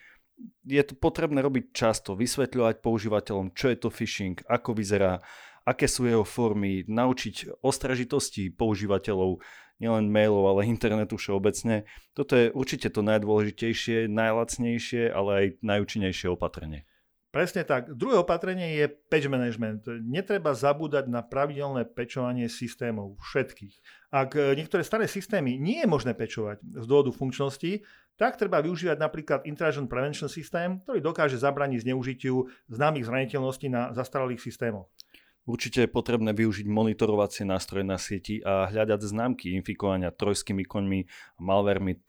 Je 0.64 0.82
to 0.82 0.96
potrebné 0.96 1.44
robiť 1.44 1.74
často, 1.76 2.16
vysvetľovať 2.16 2.80
používateľom, 2.80 3.52
čo 3.52 3.68
je 3.68 3.76
to 3.76 3.88
phishing, 3.92 4.40
ako 4.48 4.72
vyzerá, 4.72 5.20
aké 5.68 5.84
sú 5.84 6.08
jeho 6.08 6.24
formy, 6.24 6.88
naučiť 6.88 7.60
ostražitosti 7.60 8.48
používateľov, 8.48 9.44
nielen 9.80 10.12
mailov, 10.12 10.56
ale 10.56 10.68
internetu 10.68 11.16
všeobecne. 11.20 11.84
Toto 12.16 12.36
je 12.36 12.52
určite 12.52 12.88
to 12.92 13.00
najdôležitejšie, 13.04 14.08
najlacnejšie, 14.08 15.12
ale 15.12 15.30
aj 15.32 15.46
najúčinnejšie 15.64 16.28
opatrenie. 16.32 16.89
Presne 17.30 17.62
tak. 17.62 17.94
Druhé 17.94 18.18
opatrenie 18.18 18.74
je 18.82 18.90
patch 18.90 19.30
management. 19.30 19.86
Netreba 20.02 20.50
zabúdať 20.50 21.06
na 21.06 21.22
pravidelné 21.22 21.86
pečovanie 21.86 22.50
systémov, 22.50 23.22
všetkých. 23.22 23.74
Ak 24.10 24.34
e, 24.34 24.58
niektoré 24.58 24.82
staré 24.82 25.06
systémy 25.06 25.54
nie 25.54 25.78
je 25.78 25.86
možné 25.86 26.18
pečovať 26.18 26.58
z 26.58 26.84
dôvodu 26.90 27.14
funkčnosti, 27.14 27.86
tak 28.18 28.34
treba 28.34 28.58
využívať 28.58 28.98
napríklad 28.98 29.40
Intrusion 29.46 29.86
Prevention 29.86 30.26
System, 30.26 30.82
ktorý 30.82 30.98
dokáže 30.98 31.38
zabraniť 31.38 31.86
zneužitiu 31.86 32.50
známych 32.66 33.06
zraniteľností 33.06 33.70
na 33.70 33.94
zastaralých 33.94 34.42
systémoch. 34.42 34.90
Určite 35.48 35.88
je 35.88 35.90
potrebné 35.90 36.36
využiť 36.36 36.68
monitorovacie 36.68 37.48
nástroje 37.48 37.82
na 37.82 37.96
sieti 37.96 38.44
a 38.44 38.68
hľadať 38.68 39.00
známky 39.00 39.56
infikovania 39.56 40.12
trojskými 40.12 40.68
koňmi 40.68 41.00
malvermi, 41.40 41.96
e, 41.96 42.00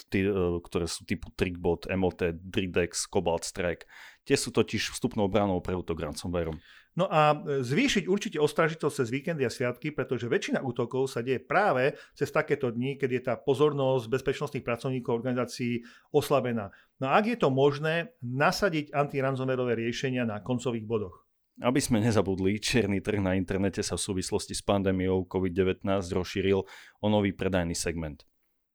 ktoré 0.59 0.85
sú 0.85 1.07
typu 1.07 1.31
Trickbot, 1.39 1.87
MOT, 1.87 2.35
Dridex, 2.35 3.07
Cobalt 3.07 3.47
Strike. 3.47 3.87
Tie 4.27 4.35
sú 4.35 4.51
totiž 4.51 4.91
vstupnou 4.91 5.31
bránou 5.31 5.63
pre 5.63 5.73
útok 5.73 6.03
ransomwareom. 6.03 6.59
No 6.99 7.07
a 7.07 7.31
e, 7.31 7.63
zvýšiť 7.63 8.03
určite 8.11 8.35
ostražitosť 8.35 8.95
cez 8.99 9.07
víkendy 9.07 9.47
a 9.47 9.51
sviatky, 9.53 9.95
pretože 9.95 10.27
väčšina 10.27 10.59
útokov 10.59 11.07
sa 11.07 11.23
deje 11.23 11.39
práve 11.39 11.95
cez 12.11 12.27
takéto 12.35 12.67
dni, 12.67 12.99
keď 12.99 13.09
je 13.15 13.21
tá 13.31 13.33
pozornosť 13.39 14.11
bezpečnostných 14.11 14.67
pracovníkov 14.67 15.15
organizácií 15.15 15.87
oslabená. 16.11 16.75
No 16.99 17.07
a 17.07 17.15
ak 17.15 17.31
je 17.31 17.37
to 17.39 17.47
možné, 17.47 18.11
nasadiť 18.19 18.91
antiransomwareové 18.91 19.79
riešenia 19.79 20.27
na 20.27 20.43
koncových 20.43 20.83
bodoch. 20.83 21.30
Aby 21.61 21.77
sme 21.77 22.01
nezabudli, 22.01 22.57
čierny 22.57 23.05
trh 23.05 23.21
na 23.21 23.37
internete 23.37 23.85
sa 23.85 23.93
v 23.93 24.01
súvislosti 24.01 24.57
s 24.57 24.65
pandémiou 24.65 25.29
COVID-19 25.29 25.85
rozšíril 26.09 26.65
o 26.97 27.05
nový 27.05 27.37
predajný 27.37 27.77
segment. 27.77 28.25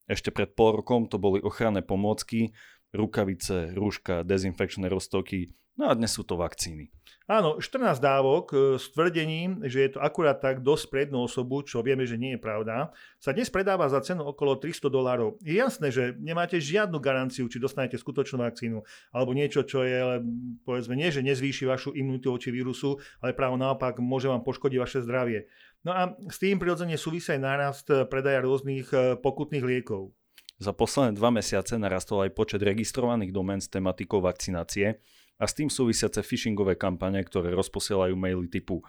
Ešte 0.06 0.30
pred 0.30 0.54
pol 0.54 0.78
rokom 0.78 1.10
to 1.10 1.18
boli 1.18 1.42
ochranné 1.42 1.82
pomôcky, 1.82 2.54
rukavice, 2.94 3.74
rúška, 3.74 4.22
dezinfekčné 4.22 4.86
roztoky, 4.86 5.50
no 5.76 5.88
a 5.88 5.96
dnes 5.96 6.12
sú 6.12 6.24
to 6.24 6.40
vakcíny. 6.40 6.90
Áno, 7.26 7.58
14 7.58 7.98
dávok 7.98 8.44
e, 8.54 8.56
s 8.78 8.86
tvrdením, 8.94 9.58
že 9.66 9.82
je 9.82 9.90
to 9.94 10.00
akurát 10.00 10.38
tak 10.38 10.62
dosť 10.62 10.84
pre 10.86 10.98
jednu 11.02 11.26
osobu, 11.26 11.66
čo 11.66 11.82
vieme, 11.82 12.06
že 12.06 12.14
nie 12.14 12.38
je 12.38 12.40
pravda, 12.40 12.94
sa 13.18 13.34
dnes 13.34 13.50
predáva 13.50 13.90
za 13.90 13.98
cenu 13.98 14.22
okolo 14.22 14.62
300 14.62 14.86
dolárov. 14.86 15.34
Je 15.42 15.58
jasné, 15.58 15.90
že 15.90 16.14
nemáte 16.22 16.62
žiadnu 16.62 17.02
garanciu, 17.02 17.50
či 17.50 17.58
dostanete 17.58 17.98
skutočnú 17.98 18.46
vakcínu, 18.46 18.78
alebo 19.10 19.34
niečo, 19.34 19.66
čo 19.66 19.82
je, 19.82 20.22
povedzme, 20.62 20.94
nie, 20.94 21.10
že 21.10 21.26
nezvýši 21.26 21.66
vašu 21.66 21.98
imunitu 21.98 22.30
voči 22.30 22.54
vírusu, 22.54 23.02
ale 23.18 23.34
práve 23.34 23.58
naopak 23.58 23.98
môže 23.98 24.30
vám 24.30 24.46
poškodiť 24.46 24.78
vaše 24.78 25.02
zdravie. 25.02 25.50
No 25.82 25.98
a 25.98 26.14
s 26.30 26.38
tým 26.38 26.62
prirodzene 26.62 26.94
súvisí 26.94 27.34
aj 27.34 27.42
nárast 27.42 27.90
predaja 28.06 28.38
rôznych 28.46 28.86
e, 28.94 29.18
pokutných 29.18 29.66
liekov. 29.66 30.14
Za 30.62 30.70
posledné 30.70 31.18
dva 31.18 31.34
mesiace 31.34 31.74
narastol 31.74 32.22
aj 32.22 32.38
počet 32.38 32.62
registrovaných 32.62 33.34
domén 33.34 33.58
s 33.58 33.66
tematikou 33.66 34.22
vakcinácie 34.22 35.02
a 35.36 35.44
s 35.44 35.56
tým 35.56 35.68
súvisiace 35.68 36.24
phishingové 36.24 36.76
kampane, 36.76 37.20
ktoré 37.24 37.52
rozposielajú 37.52 38.16
maily 38.16 38.48
typu 38.48 38.80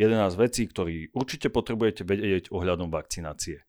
11 0.00 0.36
vecí, 0.40 0.64
ktorý 0.64 1.12
určite 1.12 1.52
potrebujete 1.52 2.02
vedieť 2.08 2.48
ohľadom 2.52 2.88
vakcinácie. 2.88 3.60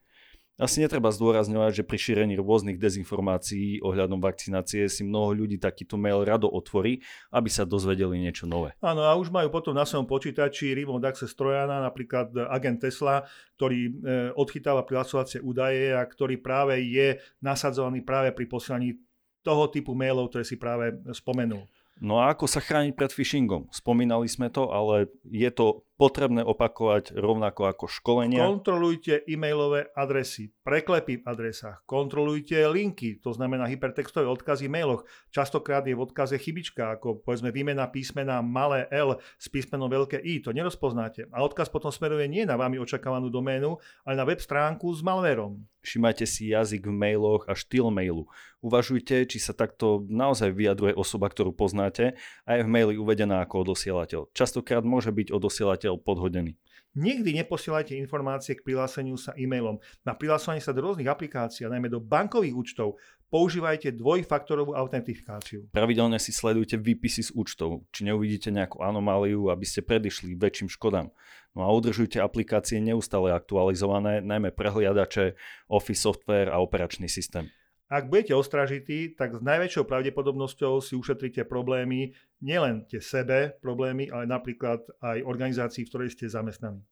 Asi 0.61 0.77
netreba 0.77 1.09
zdôrazňovať, 1.09 1.81
že 1.81 1.87
pri 1.87 1.97
šírení 1.97 2.37
rôznych 2.37 2.77
dezinformácií 2.77 3.81
ohľadom 3.81 4.21
vakcinácie 4.21 4.85
si 4.93 5.01
mnoho 5.01 5.33
ľudí 5.33 5.57
takýto 5.57 5.97
mail 5.97 6.21
rado 6.21 6.45
otvorí, 6.45 7.01
aby 7.33 7.49
sa 7.49 7.65
dozvedeli 7.65 8.21
niečo 8.21 8.45
nové. 8.45 8.77
Áno, 8.77 9.01
a 9.01 9.17
už 9.17 9.33
majú 9.33 9.49
potom 9.49 9.73
na 9.73 9.89
svojom 9.89 10.05
počítači 10.05 10.77
remote 10.77 11.01
access 11.01 11.33
Trojana, 11.33 11.81
napríklad 11.81 12.29
agent 12.53 12.77
Tesla, 12.77 13.25
ktorý 13.57 13.79
e, 13.89 13.91
odchytáva 14.37 14.85
prihlasovacie 14.85 15.41
údaje 15.41 15.97
a 15.97 16.05
ktorý 16.05 16.37
práve 16.37 16.77
je 16.77 17.17
nasadzovaný 17.41 18.05
práve 18.05 18.29
pri 18.29 18.45
posielaní 18.45 19.01
toho 19.41 19.65
typu 19.65 19.97
mailov, 19.97 20.29
ktoré 20.29 20.45
si 20.45 20.61
práve 20.61 20.93
spomenul. 21.09 21.65
No 22.01 22.17
a 22.17 22.33
ako 22.33 22.49
sa 22.49 22.57
chrániť 22.57 22.97
pred 22.97 23.13
phishingom? 23.13 23.69
Spomínali 23.69 24.25
sme 24.25 24.49
to, 24.49 24.73
ale 24.73 25.05
je 25.29 25.45
to 25.53 25.85
potrebné 26.01 26.41
opakovať 26.41 27.13
rovnako 27.13 27.69
ako 27.69 27.85
školenia. 27.85 28.41
Kontrolujte 28.41 29.21
e-mailové 29.29 29.93
adresy, 29.93 30.49
preklepy 30.65 31.21
v 31.21 31.23
adresách, 31.29 31.85
kontrolujte 31.85 32.57
linky, 32.65 33.21
to 33.21 33.29
znamená 33.37 33.69
hypertextové 33.69 34.25
odkazy 34.25 34.65
v 34.65 34.81
mailoch. 34.81 35.05
Častokrát 35.29 35.85
je 35.85 35.93
v 35.93 36.01
odkaze 36.01 36.41
chybička, 36.41 36.97
ako 36.97 37.21
povedzme 37.21 37.53
výmena 37.53 37.85
písmena 37.85 38.41
malé 38.41 38.89
L 38.89 39.21
s 39.37 39.45
písmenom 39.45 39.93
veľké 39.93 40.17
I, 40.25 40.41
to 40.41 40.49
nerozpoznáte. 40.49 41.29
A 41.29 41.45
odkaz 41.45 41.69
potom 41.69 41.93
smeruje 41.93 42.25
nie 42.25 42.49
na 42.49 42.57
vami 42.57 42.81
očakávanú 42.81 43.29
doménu, 43.29 43.77
ale 44.01 44.17
na 44.17 44.25
web 44.25 44.41
stránku 44.41 44.89
s 44.97 45.05
malverom. 45.05 45.61
Všimajte 45.81 46.25
si 46.29 46.53
jazyk 46.53 46.85
v 46.85 46.93
mailoch 46.93 47.49
a 47.49 47.57
štýl 47.57 47.89
mailu. 47.89 48.29
Uvažujte, 48.61 49.25
či 49.25 49.41
sa 49.41 49.57
takto 49.57 50.05
naozaj 50.05 50.53
vyjadruje 50.53 50.93
osoba, 50.93 51.25
ktorú 51.25 51.57
poznáte 51.57 52.13
a 52.45 52.49
je 52.53 52.61
v 52.61 52.69
maili 52.69 52.93
uvedená 53.01 53.41
ako 53.41 53.65
odosielateľ. 53.65 54.29
Častokrát 54.37 54.85
môže 54.85 55.09
byť 55.09 55.33
odosielateľ 55.33 55.90
posielateľ 55.91 56.07
podhodený. 56.07 56.51
Nikdy 56.91 57.39
neposielajte 57.39 57.95
informácie 57.95 58.59
k 58.59 58.67
prihláseniu 58.67 59.15
sa 59.15 59.31
e-mailom. 59.39 59.79
Na 60.03 60.11
prihlásenie 60.11 60.59
sa 60.59 60.75
do 60.75 60.83
rôznych 60.83 61.07
aplikácií, 61.07 61.63
a 61.63 61.71
najmä 61.71 61.87
do 61.87 62.03
bankových 62.03 62.51
účtov, 62.51 62.99
používajte 63.31 63.95
dvojfaktorovú 63.95 64.75
autentifikáciu. 64.75 65.71
Pravidelne 65.71 66.19
si 66.19 66.35
sledujte 66.35 66.75
výpisy 66.75 67.23
z 67.23 67.31
účtov, 67.31 67.87
či 67.95 68.03
neuvidíte 68.03 68.51
nejakú 68.51 68.83
anomáliu, 68.83 69.47
aby 69.47 69.63
ste 69.63 69.79
predišli 69.79 70.35
väčším 70.35 70.67
škodám. 70.67 71.15
No 71.55 71.63
a 71.63 71.71
udržujte 71.71 72.19
aplikácie 72.19 72.83
neustále 72.83 73.31
aktualizované, 73.31 74.19
najmä 74.19 74.51
prehliadače, 74.51 75.35
Office 75.71 76.03
software 76.03 76.51
a 76.51 76.59
operačný 76.59 77.07
systém. 77.07 77.47
Ak 77.91 78.07
budete 78.07 78.31
ostražití, 78.31 79.19
tak 79.19 79.35
s 79.35 79.43
najväčšou 79.43 79.83
pravdepodobnosťou 79.83 80.79
si 80.79 80.95
ušetríte 80.95 81.43
problémy, 81.43 82.15
nielen 82.39 82.87
tie 82.87 83.03
sebe 83.03 83.59
problémy, 83.59 84.07
ale 84.07 84.31
napríklad 84.31 84.79
aj 85.03 85.19
organizácií, 85.27 85.83
v 85.83 85.91
ktorej 85.91 86.15
ste 86.15 86.31
zamestnaní. 86.31 86.87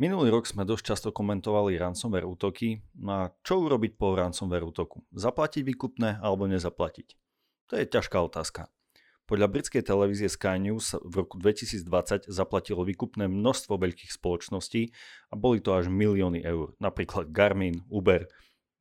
Minulý 0.00 0.32
rok 0.32 0.48
sme 0.48 0.64
dosť 0.64 0.84
často 0.88 1.08
komentovali 1.12 1.76
ransomware 1.76 2.24
útoky. 2.24 2.80
No 2.96 3.12
a 3.12 3.22
čo 3.44 3.60
urobiť 3.60 4.00
po 4.00 4.16
ransomware 4.16 4.64
útoku? 4.64 5.04
Zaplatiť 5.12 5.68
výkupné 5.68 6.24
alebo 6.24 6.48
nezaplatiť? 6.48 7.12
To 7.68 7.76
je 7.76 7.84
ťažká 7.84 8.24
otázka. 8.24 8.72
Podľa 9.28 9.52
britskej 9.52 9.84
televízie 9.84 10.24
Sky 10.32 10.56
News 10.56 10.96
v 11.04 11.20
roku 11.20 11.36
2020 11.36 12.32
zaplatilo 12.32 12.80
výkupné 12.80 13.28
množstvo 13.28 13.76
veľkých 13.76 14.08
spoločností 14.08 14.88
a 15.28 15.36
boli 15.36 15.60
to 15.60 15.76
až 15.76 15.92
milióny 15.92 16.40
eur, 16.40 16.72
napríklad 16.80 17.28
Garmin, 17.28 17.84
Uber. 17.92 18.24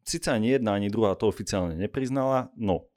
Sice 0.07 0.31
ani 0.31 0.55
jedna, 0.55 0.79
ani 0.79 0.87
druhá 0.87 1.19
to 1.19 1.27
oficiálne 1.27 1.75
nepriznala, 1.75 2.47
no. 2.55 2.87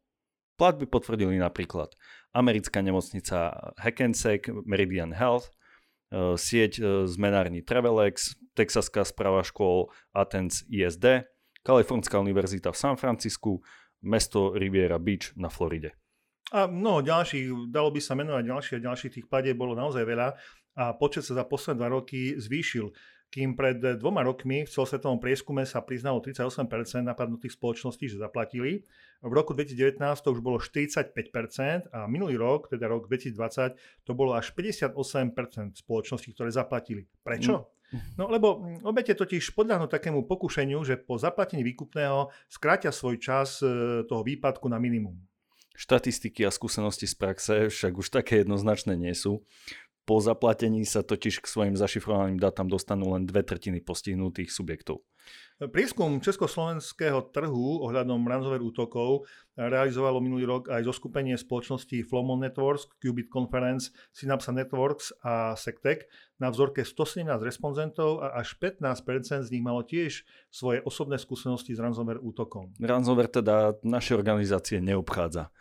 Platby 0.62 0.86
potvrdili 0.86 1.42
napríklad 1.42 1.90
americká 2.30 2.86
nemocnica 2.86 3.50
Hackensack, 3.82 4.46
Meridian 4.62 5.10
Health, 5.10 5.50
e, 5.50 6.38
sieť 6.38 6.72
e, 6.78 6.82
zmenární 7.10 7.66
Travelex, 7.66 8.38
Texaská 8.54 9.02
správa 9.02 9.42
škôl 9.42 9.90
Athens 10.14 10.62
ISD, 10.70 11.26
Kalifornská 11.66 12.14
univerzita 12.22 12.70
v 12.70 12.78
San 12.78 12.94
Francisku, 12.94 13.58
mesto 14.06 14.54
Riviera 14.54 15.02
Beach 15.02 15.34
na 15.34 15.50
Floride. 15.50 15.98
A 16.50 16.66
mnoho 16.66 17.06
ďalších, 17.06 17.70
dalo 17.70 17.94
by 17.94 18.00
sa 18.02 18.18
menovať 18.18 18.44
ďalšie 18.46 18.74
a 18.78 18.86
ďalších 18.90 19.12
tých 19.18 19.26
platieb 19.30 19.54
bolo 19.54 19.78
naozaj 19.78 20.02
veľa 20.02 20.34
a 20.74 20.94
počet 20.94 21.26
sa 21.26 21.38
za 21.38 21.44
posledné 21.46 21.78
dva 21.78 21.88
roky 21.90 22.34
zvýšil. 22.38 22.90
Kým 23.30 23.54
pred 23.54 23.78
dvoma 23.78 24.26
rokmi 24.26 24.66
v 24.66 24.70
celosvetovom 24.70 25.22
prieskume 25.22 25.62
sa 25.62 25.78
priznalo 25.86 26.18
38% 26.18 26.66
napadnutých 27.06 27.54
spoločností, 27.54 28.10
že 28.10 28.18
zaplatili. 28.18 28.82
V 29.22 29.30
roku 29.30 29.54
2019 29.54 30.02
to 30.02 30.34
už 30.34 30.42
bolo 30.42 30.58
45% 30.58 31.94
a 31.94 32.10
minulý 32.10 32.34
rok, 32.34 32.66
teda 32.66 32.90
rok 32.90 33.06
2020, 33.06 33.78
to 34.02 34.12
bolo 34.18 34.34
až 34.34 34.50
58% 34.50 35.78
spoločností, 35.78 36.34
ktoré 36.34 36.50
zaplatili. 36.50 37.06
Prečo? 37.22 37.70
Mm. 37.94 38.18
No 38.18 38.26
lebo 38.26 38.66
obete 38.82 39.14
totiž 39.14 39.54
podľahnú 39.54 39.86
takému 39.86 40.26
pokušeniu, 40.26 40.82
že 40.82 40.98
po 40.98 41.14
zaplatení 41.14 41.62
výkupného 41.62 42.34
skrátia 42.50 42.90
svoj 42.90 43.18
čas 43.22 43.62
e, 43.62 44.02
toho 44.10 44.22
výpadku 44.26 44.66
na 44.66 44.82
minimum. 44.82 45.14
Štatistiky 45.76 46.44
a 46.44 46.50
skúsenosti 46.50 47.06
z 47.06 47.14
praxe 47.16 47.54
však 47.70 47.92
už 47.96 48.06
také 48.10 48.42
jednoznačné 48.42 48.98
nie 48.98 49.14
sú. 49.14 49.46
Po 50.08 50.18
zaplatení 50.18 50.82
sa 50.88 51.06
totiž 51.06 51.44
k 51.44 51.46
svojim 51.46 51.76
zašifrovaným 51.78 52.40
dátam 52.40 52.66
dostanú 52.66 53.14
len 53.14 53.28
dve 53.28 53.46
tretiny 53.46 53.78
postihnutých 53.84 54.50
subjektov. 54.50 55.04
Prieskum 55.60 56.24
československého 56.24 57.20
trhu 57.36 57.84
ohľadom 57.84 58.24
ransomware 58.24 58.64
útokov 58.64 59.28
realizovalo 59.60 60.16
minulý 60.16 60.48
rok 60.48 60.72
aj 60.72 60.88
zo 60.88 60.96
skupenie 60.96 61.36
spoločností 61.36 62.00
Flomon 62.00 62.40
Networks, 62.40 62.88
Qubit 62.96 63.28
Conference, 63.28 63.92
Synapsa 64.08 64.56
Networks 64.56 65.12
a 65.20 65.52
Sectec 65.60 66.08
na 66.40 66.48
vzorke 66.48 66.80
117 66.80 67.28
respondentov 67.44 68.24
a 68.24 68.40
až 68.40 68.56
15% 68.56 69.04
z 69.44 69.52
nich 69.52 69.60
malo 69.60 69.84
tiež 69.84 70.24
svoje 70.48 70.80
osobné 70.80 71.20
skúsenosti 71.20 71.76
s 71.76 71.80
ransomware 71.84 72.24
útokom. 72.24 72.72
Ransomware 72.80 73.28
teda 73.28 73.76
naše 73.84 74.16
organizácie 74.16 74.80
neobchádza. 74.80 75.52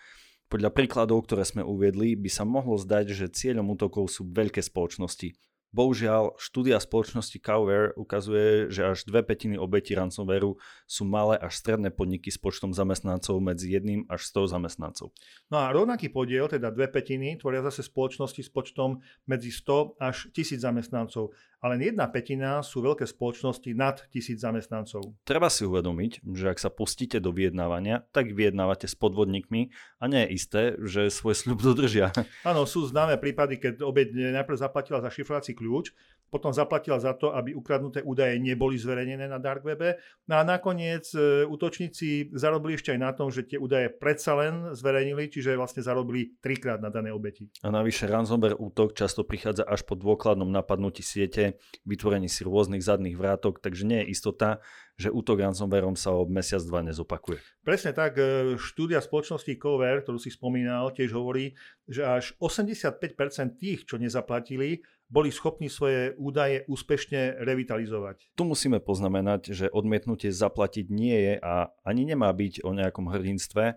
Podľa 0.50 0.74
príkladov, 0.74 1.30
ktoré 1.30 1.46
sme 1.46 1.62
uviedli, 1.62 2.18
by 2.18 2.26
sa 2.26 2.42
mohlo 2.42 2.74
zdať, 2.74 3.14
že 3.14 3.30
cieľom 3.30 3.70
útokov 3.78 4.10
sú 4.10 4.26
veľké 4.34 4.66
spoločnosti, 4.66 5.30
Bohužiaľ, 5.70 6.34
štúdia 6.42 6.82
spoločnosti 6.82 7.38
Coware 7.38 7.94
ukazuje, 7.94 8.74
že 8.74 8.90
až 8.90 9.06
dve 9.06 9.22
petiny 9.22 9.54
obetí 9.54 9.94
ransomwareu 9.94 10.58
sú 10.90 11.04
malé 11.06 11.38
až 11.38 11.62
stredné 11.62 11.94
podniky 11.94 12.34
s 12.34 12.42
počtom 12.42 12.74
zamestnancov 12.74 13.38
medzi 13.38 13.70
jedným 13.70 14.10
až 14.10 14.26
100 14.34 14.58
zamestnancov. 14.58 15.14
No 15.54 15.62
a 15.62 15.70
rovnaký 15.70 16.10
podiel, 16.10 16.50
teda 16.50 16.74
dve 16.74 16.90
petiny, 16.90 17.38
tvoria 17.38 17.62
zase 17.62 17.86
spoločnosti 17.86 18.42
s 18.42 18.50
počtom 18.50 18.98
medzi 19.30 19.54
100 19.54 20.02
až 20.02 20.34
1000 20.34 20.58
zamestnancov 20.58 21.38
a 21.60 21.68
len 21.76 21.84
jedna 21.84 22.08
petina 22.08 22.64
sú 22.64 22.80
veľké 22.80 23.04
spoločnosti 23.04 23.68
nad 23.76 24.00
tisíc 24.16 24.40
zamestnancov. 24.40 25.04
Treba 25.28 25.52
si 25.52 25.68
uvedomiť, 25.68 26.24
že 26.24 26.56
ak 26.56 26.56
sa 26.56 26.72
pustíte 26.72 27.20
do 27.20 27.36
vyjednávania, 27.36 28.08
tak 28.16 28.32
vyjednávate 28.32 28.88
s 28.88 28.96
podvodníkmi 28.96 29.68
a 30.00 30.04
nie 30.08 30.24
je 30.24 30.30
isté, 30.32 30.62
že 30.80 31.12
svoj 31.12 31.36
sľub 31.36 31.60
dodržia. 31.60 32.16
Áno, 32.48 32.64
sú 32.64 32.88
známe 32.88 33.20
prípady, 33.20 33.60
keď 33.60 33.84
obeď 33.84 34.32
najprv 34.40 34.56
zaplatila 34.56 35.04
za 35.04 35.12
šifrovací 35.12 35.52
kľúč, 35.60 35.92
potom 36.30 36.54
zaplatila 36.54 37.02
za 37.02 37.18
to, 37.18 37.34
aby 37.34 37.58
ukradnuté 37.58 38.06
údaje 38.06 38.38
neboli 38.38 38.78
zverejnené 38.78 39.26
na 39.26 39.42
dark 39.42 39.66
webe. 39.66 39.98
No 40.30 40.38
a 40.38 40.46
nakoniec 40.46 41.10
e, 41.18 41.44
útočníci 41.50 42.30
zarobili 42.38 42.78
ešte 42.78 42.94
aj 42.94 43.00
na 43.02 43.12
tom, 43.18 43.34
že 43.34 43.50
tie 43.50 43.58
údaje 43.58 43.90
predsa 43.90 44.38
len 44.38 44.78
zverejnili, 44.78 45.34
čiže 45.34 45.58
vlastne 45.58 45.82
zarobili 45.82 46.38
trikrát 46.38 46.78
na 46.78 46.94
dané 46.94 47.10
obeti. 47.10 47.50
A 47.66 47.74
navyše 47.74 48.06
ransomware 48.06 48.56
útok 48.56 48.94
často 48.94 49.26
prichádza 49.26 49.66
až 49.66 49.82
po 49.84 49.98
dôkladnom 49.98 50.48
napadnutí 50.48 51.02
siete, 51.02 51.58
vytvorení 51.90 52.30
si 52.30 52.46
rôznych 52.46 52.86
zadných 52.86 53.18
vrátok, 53.18 53.58
takže 53.58 53.90
nie 53.90 54.06
je 54.06 54.14
istota, 54.14 54.62
že 55.02 55.10
útok 55.10 55.42
ransomwareom 55.42 55.98
sa 55.98 56.14
o 56.14 56.30
mesiac, 56.30 56.62
dva 56.62 56.86
nezopakuje. 56.86 57.42
Presne 57.66 57.96
tak. 57.98 58.22
E, 58.22 58.54
štúdia 58.62 59.02
spoločnosti 59.02 59.50
Cover, 59.58 60.06
ktorú 60.06 60.22
si 60.22 60.30
spomínal, 60.30 60.94
tiež 60.94 61.18
hovorí, 61.18 61.58
že 61.90 62.06
až 62.06 62.38
85% 62.38 63.58
tých, 63.58 63.90
čo 63.90 63.98
nezaplatili, 63.98 64.86
boli 65.10 65.34
schopní 65.34 65.68
svoje 65.68 66.14
údaje 66.22 66.64
úspešne 66.70 67.42
revitalizovať. 67.42 68.38
Tu 68.38 68.44
musíme 68.46 68.78
poznamenať, 68.78 69.42
že 69.52 69.66
odmietnutie 69.74 70.30
zaplatiť 70.30 70.86
nie 70.94 71.18
je 71.18 71.34
a 71.42 71.74
ani 71.82 72.06
nemá 72.06 72.30
byť 72.30 72.62
o 72.62 72.72
nejakom 72.78 73.10
hrdinstve, 73.10 73.76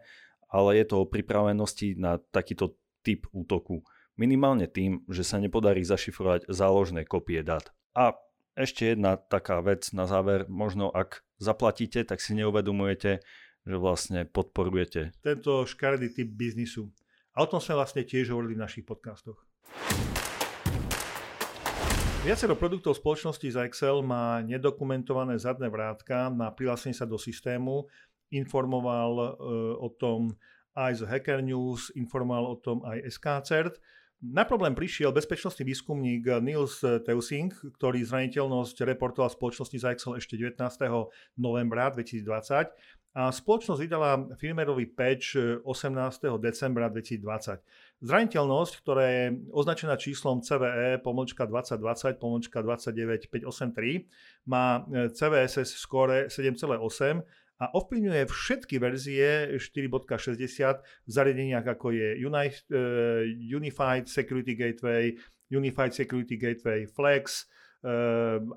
ale 0.53 0.71
je 0.77 0.85
to 0.85 1.03
o 1.03 1.09
pripravenosti 1.09 1.97
na 1.97 2.21
takýto 2.21 2.77
typ 3.01 3.25
útoku. 3.33 3.81
Minimálne 4.21 4.69
tým, 4.69 5.09
že 5.09 5.25
sa 5.25 5.41
nepodarí 5.41 5.81
zašifrovať 5.83 6.53
záložné 6.53 7.09
kopie 7.09 7.41
dát. 7.41 7.73
A 7.97 8.13
ešte 8.53 8.93
jedna 8.93 9.17
taká 9.17 9.65
vec 9.65 9.89
na 9.97 10.05
záver, 10.05 10.45
možno 10.53 10.93
ak 10.93 11.25
zaplatíte, 11.41 12.05
tak 12.05 12.21
si 12.21 12.37
neuvedomujete, 12.37 13.25
že 13.65 13.77
vlastne 13.81 14.29
podporujete 14.29 15.17
tento 15.25 15.65
škaredý 15.65 16.13
typ 16.13 16.29
biznisu. 16.29 16.93
A 17.33 17.47
o 17.47 17.49
tom 17.49 17.65
sme 17.65 17.81
vlastne 17.81 18.05
tiež 18.05 18.29
hovorili 18.29 18.61
v 18.61 18.65
našich 18.69 18.85
podcastoch. 18.85 19.41
Viacero 22.23 22.55
produktov 22.55 22.95
spoločnosti 23.03 23.51
za 23.51 23.67
Excel 23.67 23.99
má 23.99 24.39
nedokumentované 24.47 25.35
zadné 25.43 25.67
vrátka 25.67 26.31
na 26.31 26.55
prihlásenie 26.55 26.95
sa 26.95 27.03
do 27.03 27.19
systému. 27.19 27.91
Informoval 28.31 29.11
e, 29.19 29.27
o 29.83 29.91
tom 29.91 30.31
aj 30.79 31.03
z 31.03 31.11
Hacker 31.11 31.43
News, 31.43 31.91
informoval 31.99 32.55
o 32.55 32.57
tom 32.63 32.87
aj 32.87 33.11
SKCert. 33.11 33.83
Na 34.23 34.47
problém 34.47 34.71
prišiel 34.71 35.11
bezpečnostný 35.11 35.67
výskumník 35.67 36.23
Niels 36.47 36.79
Teusing, 36.79 37.51
ktorý 37.75 38.07
zraniteľnosť 38.07 38.87
reportoval 38.87 39.27
spoločnosti 39.27 39.83
za 39.83 39.91
Excel 39.91 40.15
ešte 40.15 40.39
19. 40.39 40.63
novembra 41.43 41.91
2020 41.91 42.23
a 43.13 43.29
spoločnosť 43.29 43.81
vydala 43.83 44.31
firmerový 44.39 44.89
patch 44.95 45.37
18. 45.67 46.39
decembra 46.39 46.87
2020. 46.87 47.92
Zraniteľnosť, 48.03 48.73
ktorá 48.83 49.05
je 49.07 49.25
označená 49.55 49.95
číslom 49.95 50.43
CVE 50.43 50.99
pomočka 51.07 51.47
2020 51.47 52.19
pomočka 52.19 52.59
29583, 52.59 54.51
má 54.51 54.83
CVSS 54.91 55.79
score 55.79 56.27
7,8 56.27 57.23
a 57.63 57.65
ovplyvňuje 57.71 58.27
všetky 58.27 58.83
verzie 58.83 59.55
4.60 59.55 60.83
v 60.83 61.11
zariadeniach 61.15 61.63
ako 61.63 61.95
je 61.95 62.19
Unified 63.39 64.11
Security 64.11 64.59
Gateway, 64.59 65.15
Unified 65.55 65.95
Security 65.95 66.35
Gateway 66.35 66.91
Flex, 66.91 67.47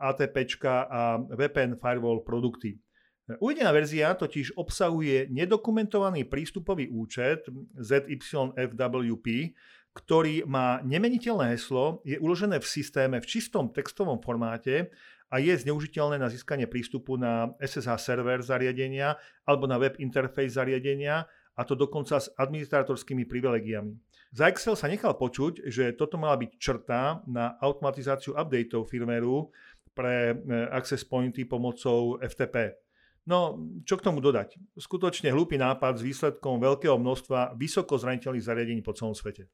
ATP 0.01 0.35
a 0.73 1.21
VPN 1.21 1.77
Firewall 1.77 2.25
produkty. 2.25 2.81
Uvedená 3.25 3.73
verzia 3.73 4.13
totiž 4.13 4.53
obsahuje 4.53 5.33
nedokumentovaný 5.33 6.29
prístupový 6.29 6.93
účet 6.93 7.49
ZYFWP, 7.73 9.57
ktorý 9.97 10.45
má 10.45 10.83
nemeniteľné 10.85 11.57
heslo, 11.57 12.05
je 12.05 12.21
uložené 12.21 12.61
v 12.61 12.67
systéme 12.67 13.17
v 13.17 13.25
čistom 13.25 13.73
textovom 13.73 14.21
formáte 14.21 14.93
a 15.33 15.41
je 15.41 15.57
zneužiteľné 15.57 16.21
na 16.21 16.29
získanie 16.29 16.69
prístupu 16.69 17.17
na 17.17 17.49
SSH 17.57 17.97
server 17.97 18.45
zariadenia 18.45 19.17
alebo 19.47 19.65
na 19.65 19.81
web 19.81 19.97
interface 19.97 20.53
zariadenia 20.53 21.25
a 21.55 21.61
to 21.63 21.73
dokonca 21.73 22.19
s 22.19 22.29
administratorskými 22.37 23.25
privilegiami. 23.25 23.95
Za 24.35 24.51
Excel 24.51 24.75
sa 24.75 24.91
nechal 24.91 25.15
počuť, 25.15 25.65
že 25.71 25.95
toto 25.95 26.19
mala 26.19 26.35
byť 26.35 26.51
črta 26.59 27.23
na 27.25 27.55
automatizáciu 27.63 28.35
updateov 28.35 28.85
firmeru 28.85 29.49
pre 29.95 30.35
e, 30.35 30.67
access 30.75 31.07
pointy 31.07 31.47
pomocou 31.47 32.19
FTP. 32.19 32.84
No, 33.25 33.57
čo 33.89 33.97
k 33.97 34.05
tomu 34.05 34.21
dodať? 34.21 34.53
Skutočne 34.77 35.33
hlúpy 35.33 35.57
nápad 35.57 35.97
s 35.97 36.05
výsledkom 36.05 36.61
veľkého 36.61 36.93
množstva 36.93 37.57
vysoko 37.57 37.97
zraniteľných 37.97 38.45
zariadení 38.45 38.81
po 38.85 38.93
celom 38.93 39.17
svete. 39.17 39.49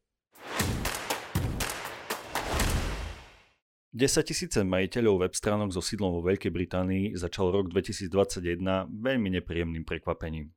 10 3.95 4.27
tisíce 4.27 4.59
majiteľov 4.63 5.23
web 5.23 5.33
stránok 5.35 5.71
so 5.75 5.83
sídlom 5.83 6.19
vo 6.19 6.21
Veľkej 6.23 6.51
Británii 6.51 7.15
začal 7.15 7.51
rok 7.51 7.71
2021 7.71 8.91
veľmi 8.91 9.39
nepríjemným 9.39 9.87
prekvapením. 9.87 10.51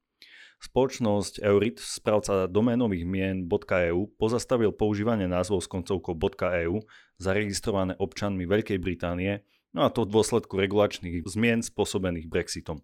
Spoločnosť 0.63 1.43
Eurit, 1.43 1.79
správca 1.83 2.47
doménových 2.51 3.07
mien 3.07 3.47
.eu, 3.47 4.11
pozastavil 4.19 4.71
používanie 4.75 5.27
názvov 5.27 5.67
s 5.67 5.71
koncovkou 5.71 6.15
.eu 6.55 6.83
zaregistrované 7.19 7.95
občanmi 7.99 8.47
Veľkej 8.47 8.79
Británie, 8.79 9.43
no 9.71 9.87
a 9.87 9.91
to 9.91 10.07
v 10.07 10.15
dôsledku 10.15 10.55
regulačných 10.59 11.27
zmien 11.27 11.63
spôsobených 11.63 12.31
Brexitom. 12.31 12.83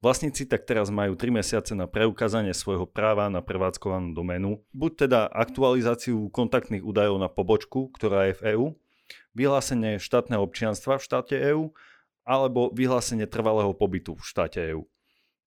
Vlastníci 0.00 0.48
tak 0.48 0.64
teraz 0.64 0.88
majú 0.88 1.12
3 1.12 1.28
mesiace 1.28 1.76
na 1.76 1.84
preukázanie 1.84 2.56
svojho 2.56 2.88
práva 2.88 3.28
na 3.28 3.44
prevádzkovanú 3.44 4.16
doménu, 4.16 4.64
buď 4.72 4.92
teda 4.96 5.28
aktualizáciu 5.28 6.32
kontaktných 6.32 6.80
údajov 6.80 7.20
na 7.20 7.28
pobočku, 7.28 7.92
ktorá 7.92 8.32
je 8.32 8.34
v 8.40 8.42
EÚ, 8.56 8.66
vyhlásenie 9.36 10.00
štátneho 10.00 10.40
občianstva 10.40 10.96
v 10.96 11.04
štáte 11.04 11.36
EÚ, 11.36 11.76
alebo 12.24 12.72
vyhlásenie 12.72 13.28
trvalého 13.28 13.76
pobytu 13.76 14.16
v 14.16 14.24
štáte 14.24 14.72
EÚ. 14.72 14.88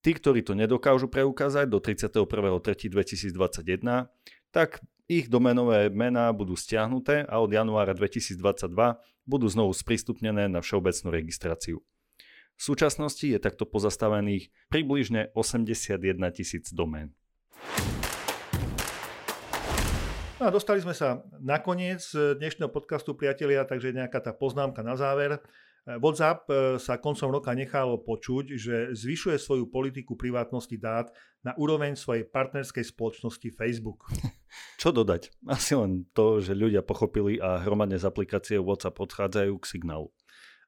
Tí, 0.05 0.13
ktorí 0.13 0.45
to 0.45 0.53
nedokážu 0.53 1.09
preukázať 1.09 1.73
do 1.73 1.81
31.3.2021, 1.81 4.05
tak 4.53 4.85
ich 5.09 5.33
domenové 5.33 5.89
mená 5.89 6.29
budú 6.29 6.53
stiahnuté 6.53 7.25
a 7.25 7.41
od 7.41 7.49
januára 7.49 7.97
2022 7.97 8.69
budú 9.25 9.49
znovu 9.49 9.73
sprístupnené 9.73 10.45
na 10.45 10.61
všeobecnú 10.61 11.09
registráciu. 11.09 11.81
V 12.53 12.61
súčasnosti 12.61 13.25
je 13.25 13.39
takto 13.41 13.65
pozastavených 13.65 14.53
približne 14.69 15.33
81 15.33 15.97
tisíc 16.37 16.69
domén. 16.69 17.17
No 20.37 20.49
a 20.49 20.53
dostali 20.53 20.83
sme 20.83 20.91
sa 20.91 21.23
na 21.39 21.57
koniec 21.63 22.03
dnešného 22.13 22.67
podcastu, 22.67 23.15
priatelia, 23.15 23.63
takže 23.63 23.95
nejaká 23.95 24.19
tá 24.19 24.35
poznámka 24.35 24.83
na 24.83 24.99
záver. 24.99 25.39
WhatsApp 25.83 26.47
e, 26.47 26.79
sa 26.79 26.95
koncom 26.95 27.27
roka 27.27 27.51
nechalo 27.51 27.99
počuť, 27.99 28.55
že 28.55 28.75
zvyšuje 28.95 29.35
svoju 29.35 29.67
politiku 29.67 30.15
privátnosti 30.15 30.79
dát 30.79 31.11
na 31.43 31.51
úroveň 31.59 31.99
svojej 31.99 32.23
partnerskej 32.23 32.87
spoločnosti 32.87 33.51
Facebook. 33.51 34.07
Čo 34.81 34.95
dodať? 34.95 35.35
Asi 35.43 35.75
len 35.75 36.07
to, 36.15 36.39
že 36.39 36.55
ľudia 36.55 36.87
pochopili 36.87 37.35
a 37.35 37.59
hromadne 37.59 37.99
z 37.99 38.07
aplikácie 38.07 38.63
WhatsApp 38.63 38.95
odchádzajú 38.95 39.53
k 39.59 39.65
signálu. 39.67 40.07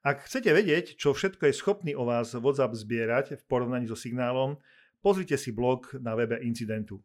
Ak 0.05 0.29
chcete 0.29 0.53
vedieť, 0.53 1.01
čo 1.01 1.17
všetko 1.17 1.49
je 1.49 1.53
schopný 1.57 1.91
o 1.97 2.05
vás 2.05 2.37
WhatsApp 2.37 2.77
zbierať 2.77 3.41
v 3.41 3.43
porovnaní 3.49 3.89
so 3.89 3.97
signálom, 3.97 4.61
pozrite 5.01 5.33
si 5.33 5.49
blog 5.49 5.97
na 5.97 6.13
webe 6.13 6.37
incidentu. 6.45 7.01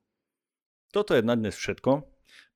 Toto 0.92 1.16
je 1.16 1.24
na 1.24 1.32
dnes 1.32 1.56
všetko. 1.56 2.04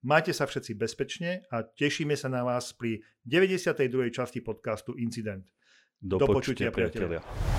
Majte 0.05 0.37
sa 0.37 0.45
všetci 0.45 0.77
bezpečne 0.77 1.49
a 1.49 1.65
tešíme 1.65 2.13
sa 2.13 2.29
na 2.29 2.45
vás 2.45 2.77
pri 2.77 3.01
92. 3.25 4.13
časti 4.13 4.45
podcastu 4.45 4.93
Incident. 5.01 5.49
Do, 5.97 6.21
Do 6.21 6.29
počutia, 6.29 6.69
priatelia. 6.69 7.25
priatelia. 7.25 7.54